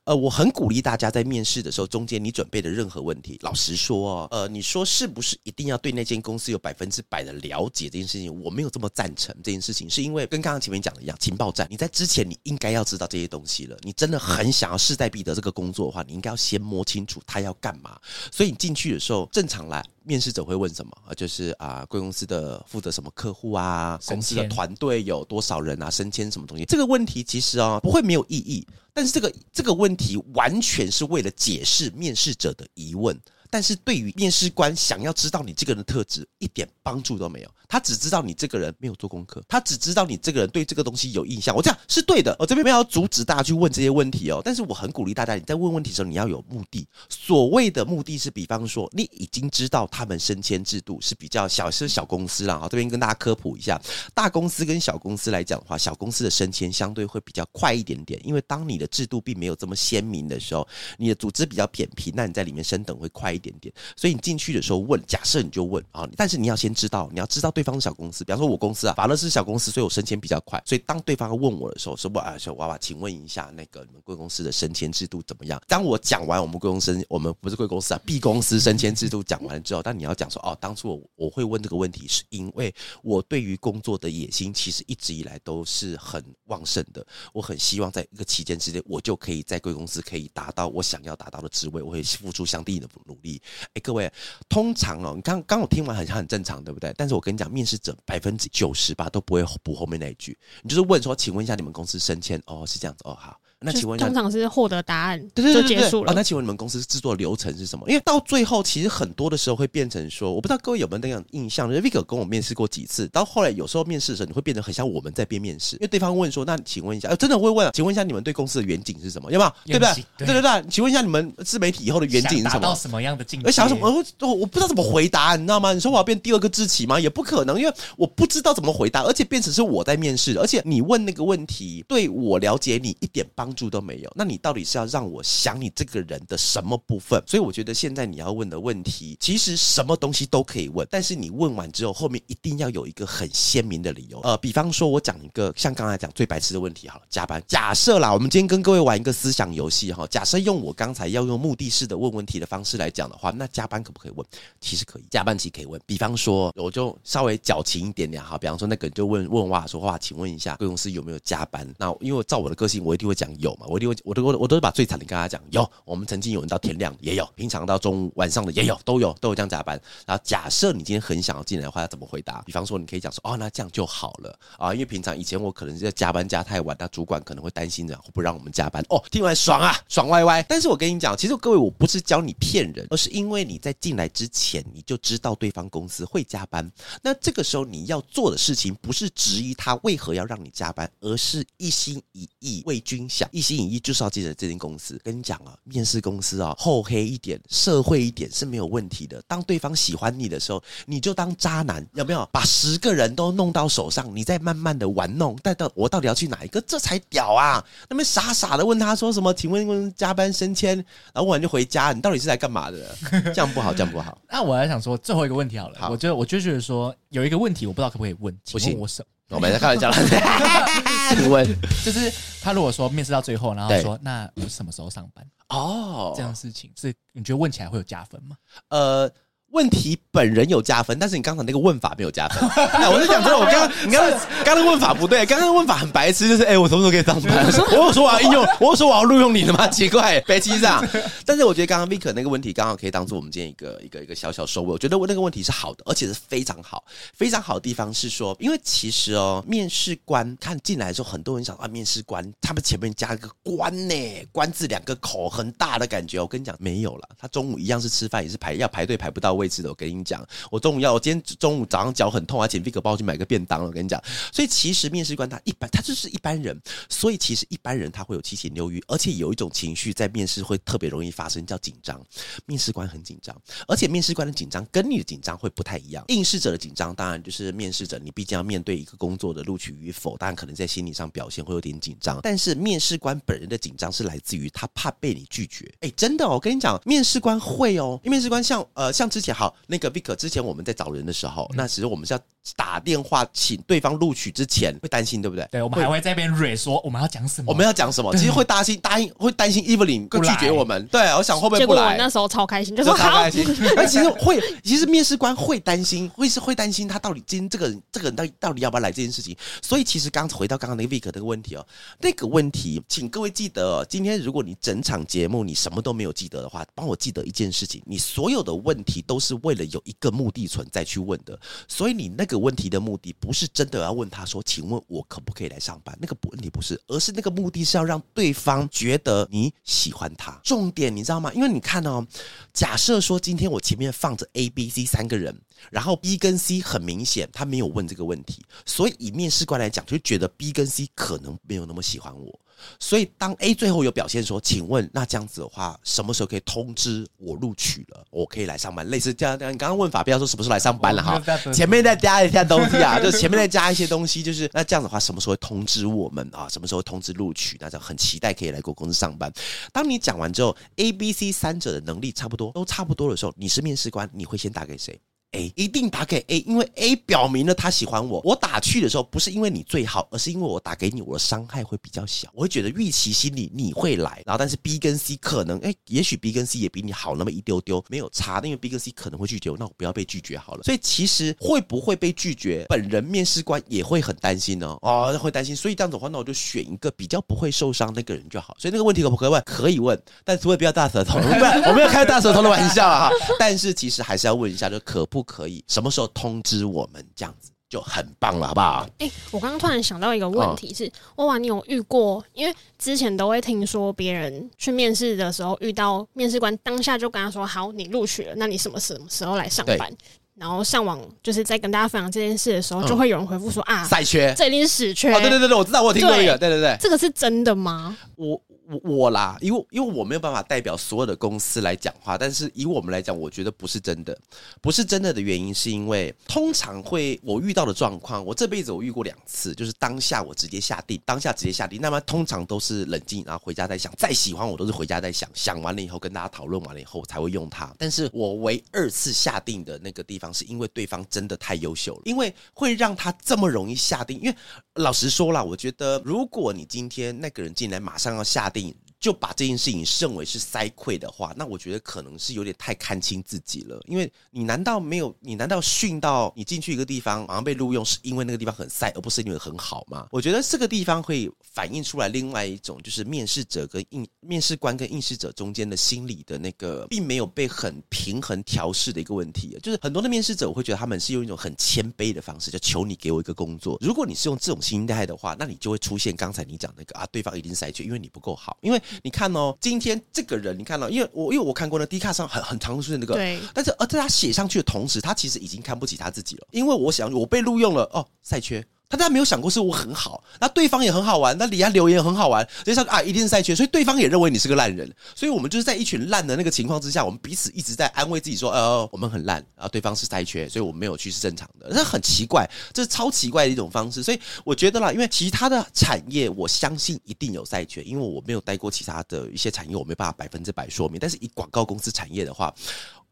[0.04, 8.42] 呃，我很鼓励大家在面试的时候，中间你准备的任何问题，老实说哦，呃，你说是不是一定要对那间公司有百分之百的了解这件事情？
[8.42, 13.78] 我没有这么赞成这件事情，是因为跟刚刚前面讲的一样，情报站，你在之前你应该要知道这些东西了。
[13.82, 18.00] 你真的很想要势在必得这个工作的话，你应该要先摸清楚他要干嘛。
[18.32, 19.68] 所以你进去的时候，正常。
[19.68, 20.92] 来，面试者会问什么？
[21.06, 24.00] 啊，就是啊，贵公司的负责什么客户啊？
[24.06, 25.90] 公司的团队有多少人啊？
[25.90, 26.64] 升迁什么东西？
[26.66, 28.66] 这个问题其实啊，不会没有意义。
[28.94, 33.20] 但是这个这个问题完全是为了解释面试者的疑问。
[33.50, 37.50] 但是对于面试官想要知道你这个人的特质，一点帮助都没有。
[37.70, 41.54] 他只知道你这个人没有做功课，他只知道你这个人对这个东西有印象。
[41.56, 44.42] 我这样是对的，我这边没有阻止大家去问这些问题哦。
[44.44, 46.88] 但是我很鼓励大家，你在问问题的时候，你要有目的。
[47.10, 52.54] 所谓的目的是，比方说，你已经知道他们升迁制度是比较小，是小公司了。
[52.54, 53.80] 啊，这边跟大家科普一下，
[54.14, 60.66] 大公司跟小公司来讲的话，小公司的升迁相对会比较快一点点，因为当你的制度并没有这么鲜明的时候，
[60.98, 63.74] 你的组织比较扁平，那你在里面升等会快一点点点。
[63.96, 70.62] 所以你进去的时候问，假设你就问啊，但是你要先知道，你要知道对方是小公司，比方说我公司啊，法乐是小公司，所以我升迁比较快。
[70.66, 75.62] 所以当对方问我的时候，说不啊，小娃娃，请问一下，那个你们贵公司的升迁制度怎么样？
[75.68, 93.27] 当我讲完我们贵公司，我们不是贵公司啊，B 公司升迁制度讲完之后，但你要讲说哦，当初我我会问这个问题，是因为我对于工作的野心其实一直以来都是很旺盛的，我很希望在一个期间之内，我就可以在贵公司可以达到我想要达到的职位，我会付出相对应的努力。
[93.74, 94.12] 哎，各位，
[94.48, 96.94] 通常哦，你刚刚我听完好像很正常，对不对？
[96.98, 103.40] 但是我跟你讲，面试者百分之九十八都不会补后面那一句，你就是问说，请问一下你们公司升迁哦，是这样子哦，好。
[103.60, 106.14] 那请问一下，通常是获得答案就结束了。
[106.14, 107.84] 那请问你们公司制作流程是什么？
[107.90, 119.32] 因为到最后，其实很多的时候会变成说，我不知道各位有没有那样印象就是？Vick 跟我面试过几次，到后来有时候面试的时候，你会变得很像我们在边面试，因为对方问说：“那请问一下，真的会问，请问一下你们对公司的远景是什么？
[119.32, 119.52] 有没有？
[119.66, 120.06] 对不对？
[120.20, 122.60] 对对对，请问一下你们自媒体以后的远景是什么？
[122.60, 123.52] 到什么样的境界？
[123.52, 123.90] 想什么？
[124.20, 125.74] 我我不知道怎么回答，你知道吗？
[125.74, 127.00] 你说我要变第二个志奇吗？
[127.00, 134.12] 也不可能，因为我不知道怎么回答，而且变成是我在面试，而且你问那个问题对我了解你一点帮帮助都没有。
[134.14, 137.24] 那你到底是要让我想你这个人的什么部分？
[137.26, 144.20] 所以我觉得现在你要问的问题，其实什么东西都可以问，但是你问完之后，后面一定要有一个很鲜明的理由。
[144.20, 147.42] 呃，比方说，我讲一个像刚才讲最白痴的问题，好了，加班。
[147.48, 150.06] 假设啦，我们今天跟各位玩一个思想游戏哈。
[150.08, 154.28] 假设用我刚才要用目的式的问问题的方式来讲的话，那加班可不可以问？
[154.60, 155.80] 其实可以，加班期可以问。
[155.86, 158.38] 比方说，我就稍微矫情一点点哈。
[158.38, 161.66] 比方说，那个人就问问话说话，请问一下贵公司有没有加班？
[161.78, 169.80] 那因为照我的个性，我一定会讲有嘛，我一定会，我都我我都是把最惨的跟他讲，有，我们曾经有人到天亮也有，平常到中午晚上的也有，都有都有这样加班。
[170.06, 172.42] 然后假设你今天很想要进来的话，要怎么回答？
[172.42, 178.84] 比方说你可以讲说，哦，那这样就好了啊，因为平常以前我可能是在加班加太晚，那主管可能会担心的，不让我们加班。
[178.90, 180.44] 哦，听完爽啊，爽歪歪。
[180.44, 186.70] 但是我跟你讲，其实各位我不是教你骗人，而是因为你在进来之前你就知道对方公司会加班，
[187.02, 195.00] 那这个时候你要做的事情不是质疑他为何要让你加班，而是一心一意为君想，一心一意就是要进来这间公司。
[195.04, 199.22] 跟你讲啊，面试公司啊，厚黑一点，社会一点是没有问题的。
[199.28, 202.28] 当对方喜欢你的时候，你就当渣男，有没有？
[202.32, 207.64] 把十个人都弄到手上，你再慢慢的玩弄，带到我到底要去哪一个，这才屌啊！
[207.90, 209.34] 那边傻傻的问他说什么？
[209.34, 212.96] 请问问加班升迁，然后问完就回家，你到底是来干嘛的？
[213.34, 214.18] 这样不好，这样不好。
[214.30, 219.06] 那我还想说最后一个问题好了，我觉得我就觉得说有一个问题，我不知道可不可以问，不行，我什
[219.36, 219.96] 我没在开玩笑了。
[221.10, 221.46] 请问，
[221.84, 222.12] 就是
[222.42, 225.26] 他如果说面试到最后，然后说那我什么时候上班？
[225.50, 228.36] 哦，这样事情是你觉得问起来会有加分吗？
[228.70, 229.12] 呃。
[229.58, 232.48] 问题本人有加分，但是你刚才那个问法没有加分。
[232.94, 237.44] 我是讲真的，我刚刚你刚刚刚刚问法不对，刚刚问法很白痴，就是哎，我什么时候可以上班？
[237.72, 239.68] 我有说我要应用，我有说我要录用你的吗？
[239.70, 240.88] 奇怪，白痴这样。
[241.26, 244.68] 但是我觉得刚刚 Vick 那个问题刚好可以当做我们今天一个一个一个小小收尾。
[244.70, 246.84] 我觉得我那个问题是好的，而且是非常好，
[247.16, 253.96] 非常好的地方是说，因为其实哦，面试官看进来的时候，很多人想啊，面试官他们前面加一个官呢，
[254.32, 256.20] 官字两个口很大的感觉。
[256.20, 259.38] 我跟你讲，没有了，他中午一样是吃饭，也是排要排队排不到。
[259.38, 263.68] 位置的，我跟你讲，我中午要，我今天中午早上脚很痛啊，请 Vick 帮我去买个便当了。
[263.68, 272.02] 我跟你讲，所以其实面试官他一般，他就是一般人，所以其实一般人他会有七情六欲，而且有一种情绪在面试会特别容易发生，叫紧张。
[272.46, 273.36] 面试官很紧张，
[273.68, 276.04] 而且面试官的紧张跟你的紧张会不太一样。
[276.08, 282.20] 应试者的紧张，当然就是面试者，你毕竟要面对一个工作的录取与否，当然可能在心理上表现会有点紧张。
[282.24, 285.72] 但是面试官本人的紧张是来自于他怕被你拒绝。
[285.82, 289.27] 哎，真的，我跟你讲，面试官会哦，面试官像呃像之前。
[289.34, 292.20] 好，那个 Vick 之前我们在找人的时候，那其实我们是要
[292.56, 295.48] 打电话请对方录取之前会担心，对不对？
[295.52, 300.86] 对，我们还会在边蕊说我们要讲什么，我们要讲什么，其实会担心答应会担心 Evelyn 会拒绝我们。
[300.88, 301.98] 对，我想会不会不来？
[301.98, 303.46] 那时候超开心，就说超开心。
[303.76, 309.36] 那其实会，其实面试官会担心，会是会担心他到底今天这个人这个人到底到底要不要来这件事情。
[309.62, 311.66] 所以其实刚回到刚刚那个 Vick 那个问题哦，
[312.00, 319.94] 那个问题，请各位记得，今天如果你整场节目你什么都没有记得的话，帮我记得一件事情，你所有的问题都都是为了有一。
[320.00, 325.98] 个目的存在去问的，所以你那个问题的目的不是真的要问他说，请问我可不可以来上班？
[326.00, 330.40] 那个不问题不是，而是那个目的是要让对方觉得你喜欢他。
[330.44, 331.34] 重点你知道吗？
[331.34, 332.06] 因为你看哦，
[332.54, 335.36] 假设说今天我前面放着 A、B、C 三个人，
[335.72, 342.40] 然后 B 跟 C 很明显他没有问这个问题，所以以面试官来讲，就觉得 B 跟 C 可能没有那么喜欢我。
[342.80, 348.06] 所以，当 A 最后有表现说：“请问，那这样子的话，什么时候可以通知我录取了？
[348.10, 349.54] 我可以来上班？”类似这样，这样。
[349.54, 351.22] 你刚刚问法，不要说什么时候来上班了哈，
[351.54, 356.48] 前面再加一下东西啊，就前面再加一些东西，就是那这样的话，什么时候会通知我们啊？
[356.50, 357.58] 什么时候通知录取？
[357.60, 359.32] 那就很期待可以来过公司上班。
[359.72, 365.00] 当你讲完之后，A、B、C 三者的能力差不多，都差不多的时候，你是面试官，你会先打给谁
[365.32, 368.22] ？A 一定打给 A，因为 A 表明了他喜欢我。
[368.24, 372.30] 我打去的时候，不是因为你最好，而是因为我打给你，我的伤害会比较小。
[372.34, 378.42] 我会觉得预期心里你会来，然后但是 B 跟 C 可能，哎，也许 B 跟 C 也比你好那么一丢丢，没有差。
[378.44, 380.64] 因为 B 跟 C 可能会拒绝我，那我不要被拒绝好了。
[380.64, 385.56] 所以其实会不会被拒绝，本人面试官也会很担心哦，哦，会担心。
[385.56, 388.56] 所以这样子的话，那我就选一个比较不会受伤那个人就好。
[388.60, 389.44] 所以那个问题可不可以问？
[389.46, 393.10] 可以问，但是会不要大舌头，不我没有开大舌头的玩笑啊。
[393.40, 395.64] 但是其实还是要问一下，就可不可以？
[395.68, 396.08] 什么时候？
[396.08, 398.88] 通知我们这样子就很棒了，好不好？
[398.98, 402.24] 哎，我刚刚突然想到一个问题是，哇，你有遇过？
[402.34, 409.92] 因为之前都会听说别人去面试的时候遇到面试官当下就跟他说：“好，你录取了，那你什么什么时候来上班？”
[410.40, 417.98] 然后上网就是在跟大家分享这件事的时候，就会有人回复说：“啊，赛缺，这一定是死缺。”哦，对对对对，我知道，我听过一个，对对对，这个是真的吗？
[418.16, 418.42] 我。
[418.70, 424.18] 我我啦，因为因为我没有办法代表所有的公司来讲话，但是以我们来讲，我觉得不是真的，
[424.62, 437.74] 不是真的的原因是因为通常会我遇到的状况，我这辈子我遇过两次，就是当下我直接下定，当下直接下定，那么通常都是冷静，然后回家再想，再喜欢我都是回家再想，想完了以后跟大家讨论完了以后才会用它。
[437.78, 444.20] 但是我唯二次下定的那个地方，是因为对方真的太优秀了，因为会让他这么容易下定。
[444.20, 444.36] 因为
[444.74, 448.57] 老实说了，我觉得如果你今天那个人进来马上要下定。
[448.58, 453.80] 定就把这件事情认为是塞溃的话，那我觉得可能是有点太看清自己了。
[453.88, 455.16] 因为你难道没有？
[455.20, 460.08] 你难道训到你进去一个地方马上被录用，是因为那个地方很塞，而不是因为很好吗？
[460.12, 469.58] 我觉得这个地方会反映出来另外一种，就是面试者跟应面试官跟应试者中间的心理的那个，并没有被很平衡调试的一个问题。
[469.62, 473.78] 就是很多的面试者，我会觉得他们是用一种很谦卑的方式，就求你给我一个工作。
[473.80, 478.58] 如果你是用这种心态的话，那你就会出现刚才你讲那个啊，对方一定塞缺，因为你不够好。
[478.62, 486.48] 因为你看哦，今天这个人，你看到，因为我因为我看过那 D 卡上很很常出现那个，对，但是而在他写上去的同时，他其实已经看不起他自己了。
[486.52, 488.66] 因为我想，我被录用了，哦，赛缺。
[488.90, 512.54] 他当然没有想过是我很好，那对方也很好玩，那底下留言很好玩，就像啊，一定是赛缺，所以对方也认为你是个烂人，所以我们就是在一群烂的那个情况之下，我们彼此一直在安慰自己说，呃，我们很烂，然后对方是赛缺，所以我们没有去是正常的，那很奇怪，这是超奇怪的一种方式，所以我觉得啦，因为其他的产业，我相信一定有赛缺，因为我没有待过其他的一些产业，我没办法百分之百说明，但是以广告公司产业的话，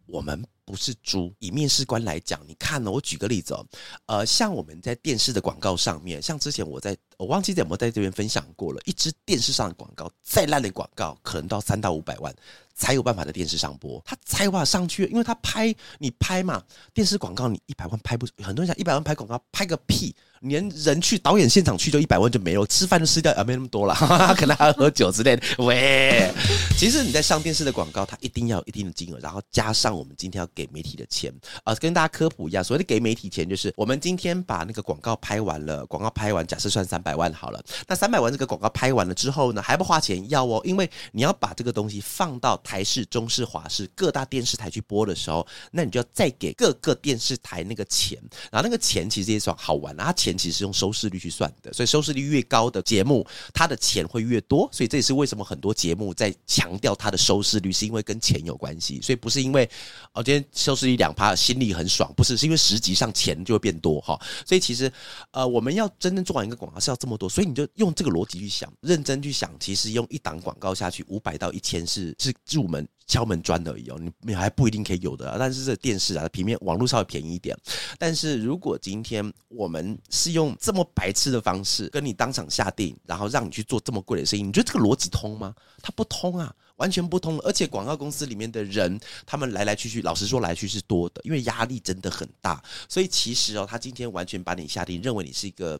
[0.07, 0.43] 我们。
[0.67, 1.31] 不是猪。
[1.37, 2.89] 以面试官来讲，你看呢？
[2.89, 3.63] 我举个例子哦，
[4.07, 12.35] 呃，像我们在电视的广告上面，像之前我在我忘记有没在这边分享过了，一支电视上的广告，再烂的广告，可能到三到五百万
[12.75, 14.01] 才有办法在电视上播。
[14.05, 16.61] 他才有办法上去，因为他拍你拍嘛，
[16.93, 25.43] 电视广告你一百万拍不，很多人讲一百万拍广告拍个屁，连人去导演现场去就一百万就没了，吃饭都吃掉啊，没那么多了，哈 哈可能还要喝酒之类的。
[25.59, 26.31] 喂，
[26.77, 30.45] 其实你在上电视的广告，它一定要有一定的金额，然后加上我们今天要。
[30.55, 31.33] 给媒体的钱
[31.65, 37.61] 啊，跟大家科普一下，所谓的给媒体钱，就是我们今天把那个广告拍完了，广告拍完，假设算三百万好了。
[37.87, 40.29] 那三百万这个广告拍完了之后呢，还不花钱？
[40.29, 48.17] 要哦，因为你要把这个东西放到台式、中式、华式各大电视台去播的时候，那你就要再给各个电视台那个钱。
[48.51, 54.67] 然后那个钱其实也算好玩啊，它钱其实是用收视率去算的，所以收视率越高的节目，它的钱会越多。
[54.71, 59.69] 所以这也是为什么很多节目在强调它的收视率，是因为跟钱有关系，所以不是因为
[60.13, 60.43] 哦今天。
[60.53, 62.35] 收视率两趴，心里很爽，不是？
[62.37, 64.19] 是因为实际上钱就会变多哈。
[64.45, 64.91] 所以其实，
[65.31, 75.35] 呃，我们要真正做完一个广告是要这么多，所以你就用这个逻辑去想，认真去想，其实用一档广告下去，五百到一千是是入门敲门砖而已哦，你你还不一定可以有的。
[75.37, 77.55] 但是这电视啊，平面网络稍微便宜一点。
[77.99, 85.53] 但是如果今天我们是用这么白痴的方式跟你当场下定，然后让你去做这么贵的生意，你觉得这个逻辑通吗？
[85.81, 86.55] 它不通啊。
[86.77, 92.61] 完全不通，而且广告公司里面的人，他们来来去去，老实说来去是多的，因为压力真的很大。
[92.89, 95.79] 所以其实哦，他今天完全把你下定，认为你是一个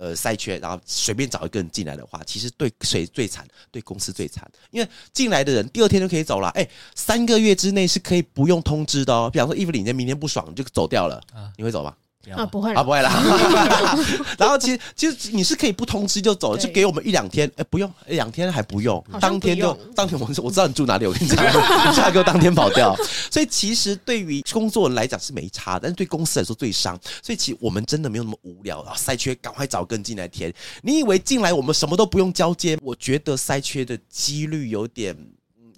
[0.00, 3.46] 呃赛缺，然后随便找一个人进来的话，其实对谁最惨？
[3.70, 6.48] 对公司最惨，因为进来的人第二天就可以走了。
[6.48, 9.28] 哎，三个月之内是可以不用通知的哦。
[9.30, 11.20] 比方说，衣服领件明天不爽你就走掉了，
[11.58, 11.94] 你会走吗？
[12.32, 13.10] 啊，不会啊，不会啦。
[14.38, 21.42] 然后其实其实你是可以不通知就走，就给我们一两天，哎，不用两天还不用，当天就当天我我知道你住哪里，我跟你讲，
[21.88, 22.94] 你 下给我当天跑掉。
[23.30, 26.98] 所以其实对于工作人来讲是没差，但是对公司来说最伤。
[27.22, 30.52] 所以其实我们真的没有那么无聊啊，塞缺赶快找个人进来填。
[30.82, 32.78] 你以为进来我们什么都不用交接？
[32.82, 35.16] 我觉得塞缺的几率有点。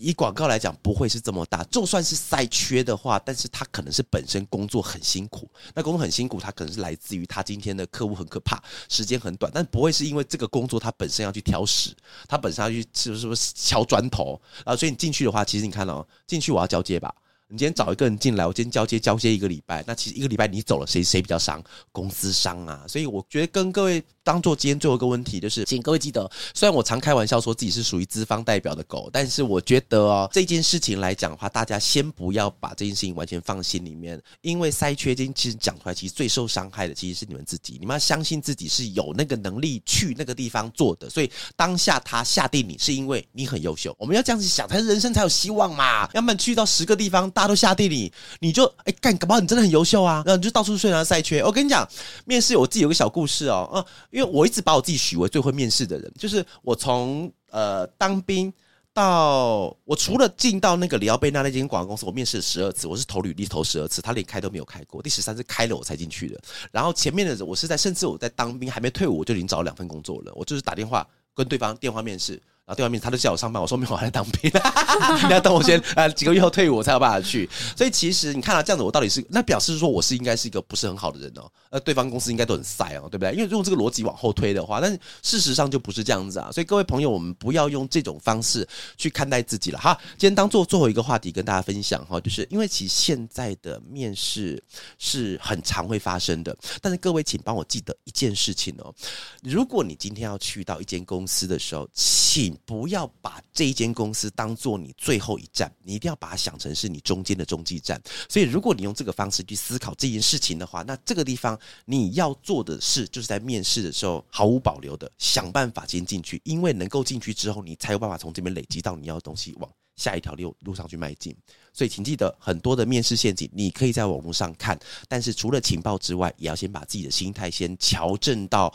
[0.02, 1.62] 以广告来讲，不会是这么大。
[1.70, 5.48] 就算是赛缺的话，但是他可能是本身工作很辛苦。
[5.74, 11.94] 那工作很辛苦，他可能是来自于他今天的客户很可怕，时间很短，但不会是因为这个工作他本身要去挑屎，
[12.26, 14.74] 他本身要去是是不是敲砖头啊？
[14.74, 17.14] 所以你进去的话，其实你看到进去我要交接吧。
[17.52, 21.62] 你今天找一个人进来，我今天交接交接一个礼拜，那其实一个礼拜你走了，谁谁比较伤？
[21.92, 22.82] 公司伤啊！
[22.88, 47.30] 所以我觉得跟各位当做今天最后一个问题，就是请各位记得，虽然我常开玩笑说自己是属于资方代表的狗，但是我觉得哦，这件事情来讲的话，大家先不要把这件事情完全放心里面，因为塞缺金其实讲出来，其实最受伤害的其实是你们自己，你们要相信自己是有那个能力去那个地方做的，所以当下他下定你是因为你很优秀，我们要这样子想，才人生才有希望嘛，要不然去到十个地方。
[47.41, 50.22] 大都下地里，你就哎干，搞不好你真的很优秀啊！
[50.26, 51.44] 然后你就到处睡啊，赛圈。
[51.44, 51.88] 我跟你讲，
[52.24, 58.52] 面试我自己有个小故事哦，嗯，因为我一直把我自己许为最会面试的人，就是我从呃当兵
[58.94, 66.38] 到我除了进到那个里奥贝纳那间广告公司，我面试了十二次，我是投履历投十二次，他连开都没有开过，第十三次开了我才进去的。
[66.70, 72.40] 然后前面的我是在，甚至我在当兵还没退伍，我就已经找了两份工作了，我就是打电话跟对方电话面试。
[72.64, 74.50] 然后对外面他都叫我上班，我说没有，我还在当兵，
[75.26, 77.48] 你要等我先呃几个月后退伍，我才有办法去。
[77.76, 81.50] 所以其实你看啊这样子，我到底是那表示说我是应该是一个不是很好的人哦。
[81.70, 83.32] 呃，对方公司应该都很晒哦，对不对？
[83.32, 86.52] 因为用这个逻辑往后推的话，但事实上就不是这样子啊。
[86.52, 89.98] 所以各位朋友，我们不要用这种方式去看待自己了哈。
[90.12, 94.62] 今天当做最后一个话题跟大家分享哈，就是因为其实现在的面试
[94.98, 98.94] 是很常会发生的，但是各位请帮我记得一件事情哦，
[99.42, 102.51] 如果你今天要去到一间公司的时候，请。
[102.64, 108.00] 不要把这一间公司当做你最后一站，你一定要把它想成是你中间的中继站。
[108.28, 121.36] 所以，如果你用这个方式去思考这件事情的话，那这个地方你要做的事，就是在面试的时候毫无保留的想办法先进去，因为能够进去之后，你才有办法从这边累积到你要的东西，往下一条路路上去迈进。
[121.72, 124.78] 所以，请记得很多的面试陷阱，你可以在网络上看，
[125.08, 128.72] 但是除了情报之外，也要先把自己的心态先调整到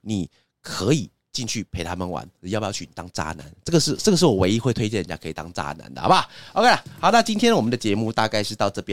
[0.00, 0.28] 你
[0.60, 1.10] 可以。
[1.32, 3.38] 进去陪他们玩，要不要去当渣男？
[3.64, 6.68] 这个是这个是我唯一会推荐人家可以当渣男的，好不好？OK，
[7.00, 8.88] 好，那今天我们的节目大概是到这边。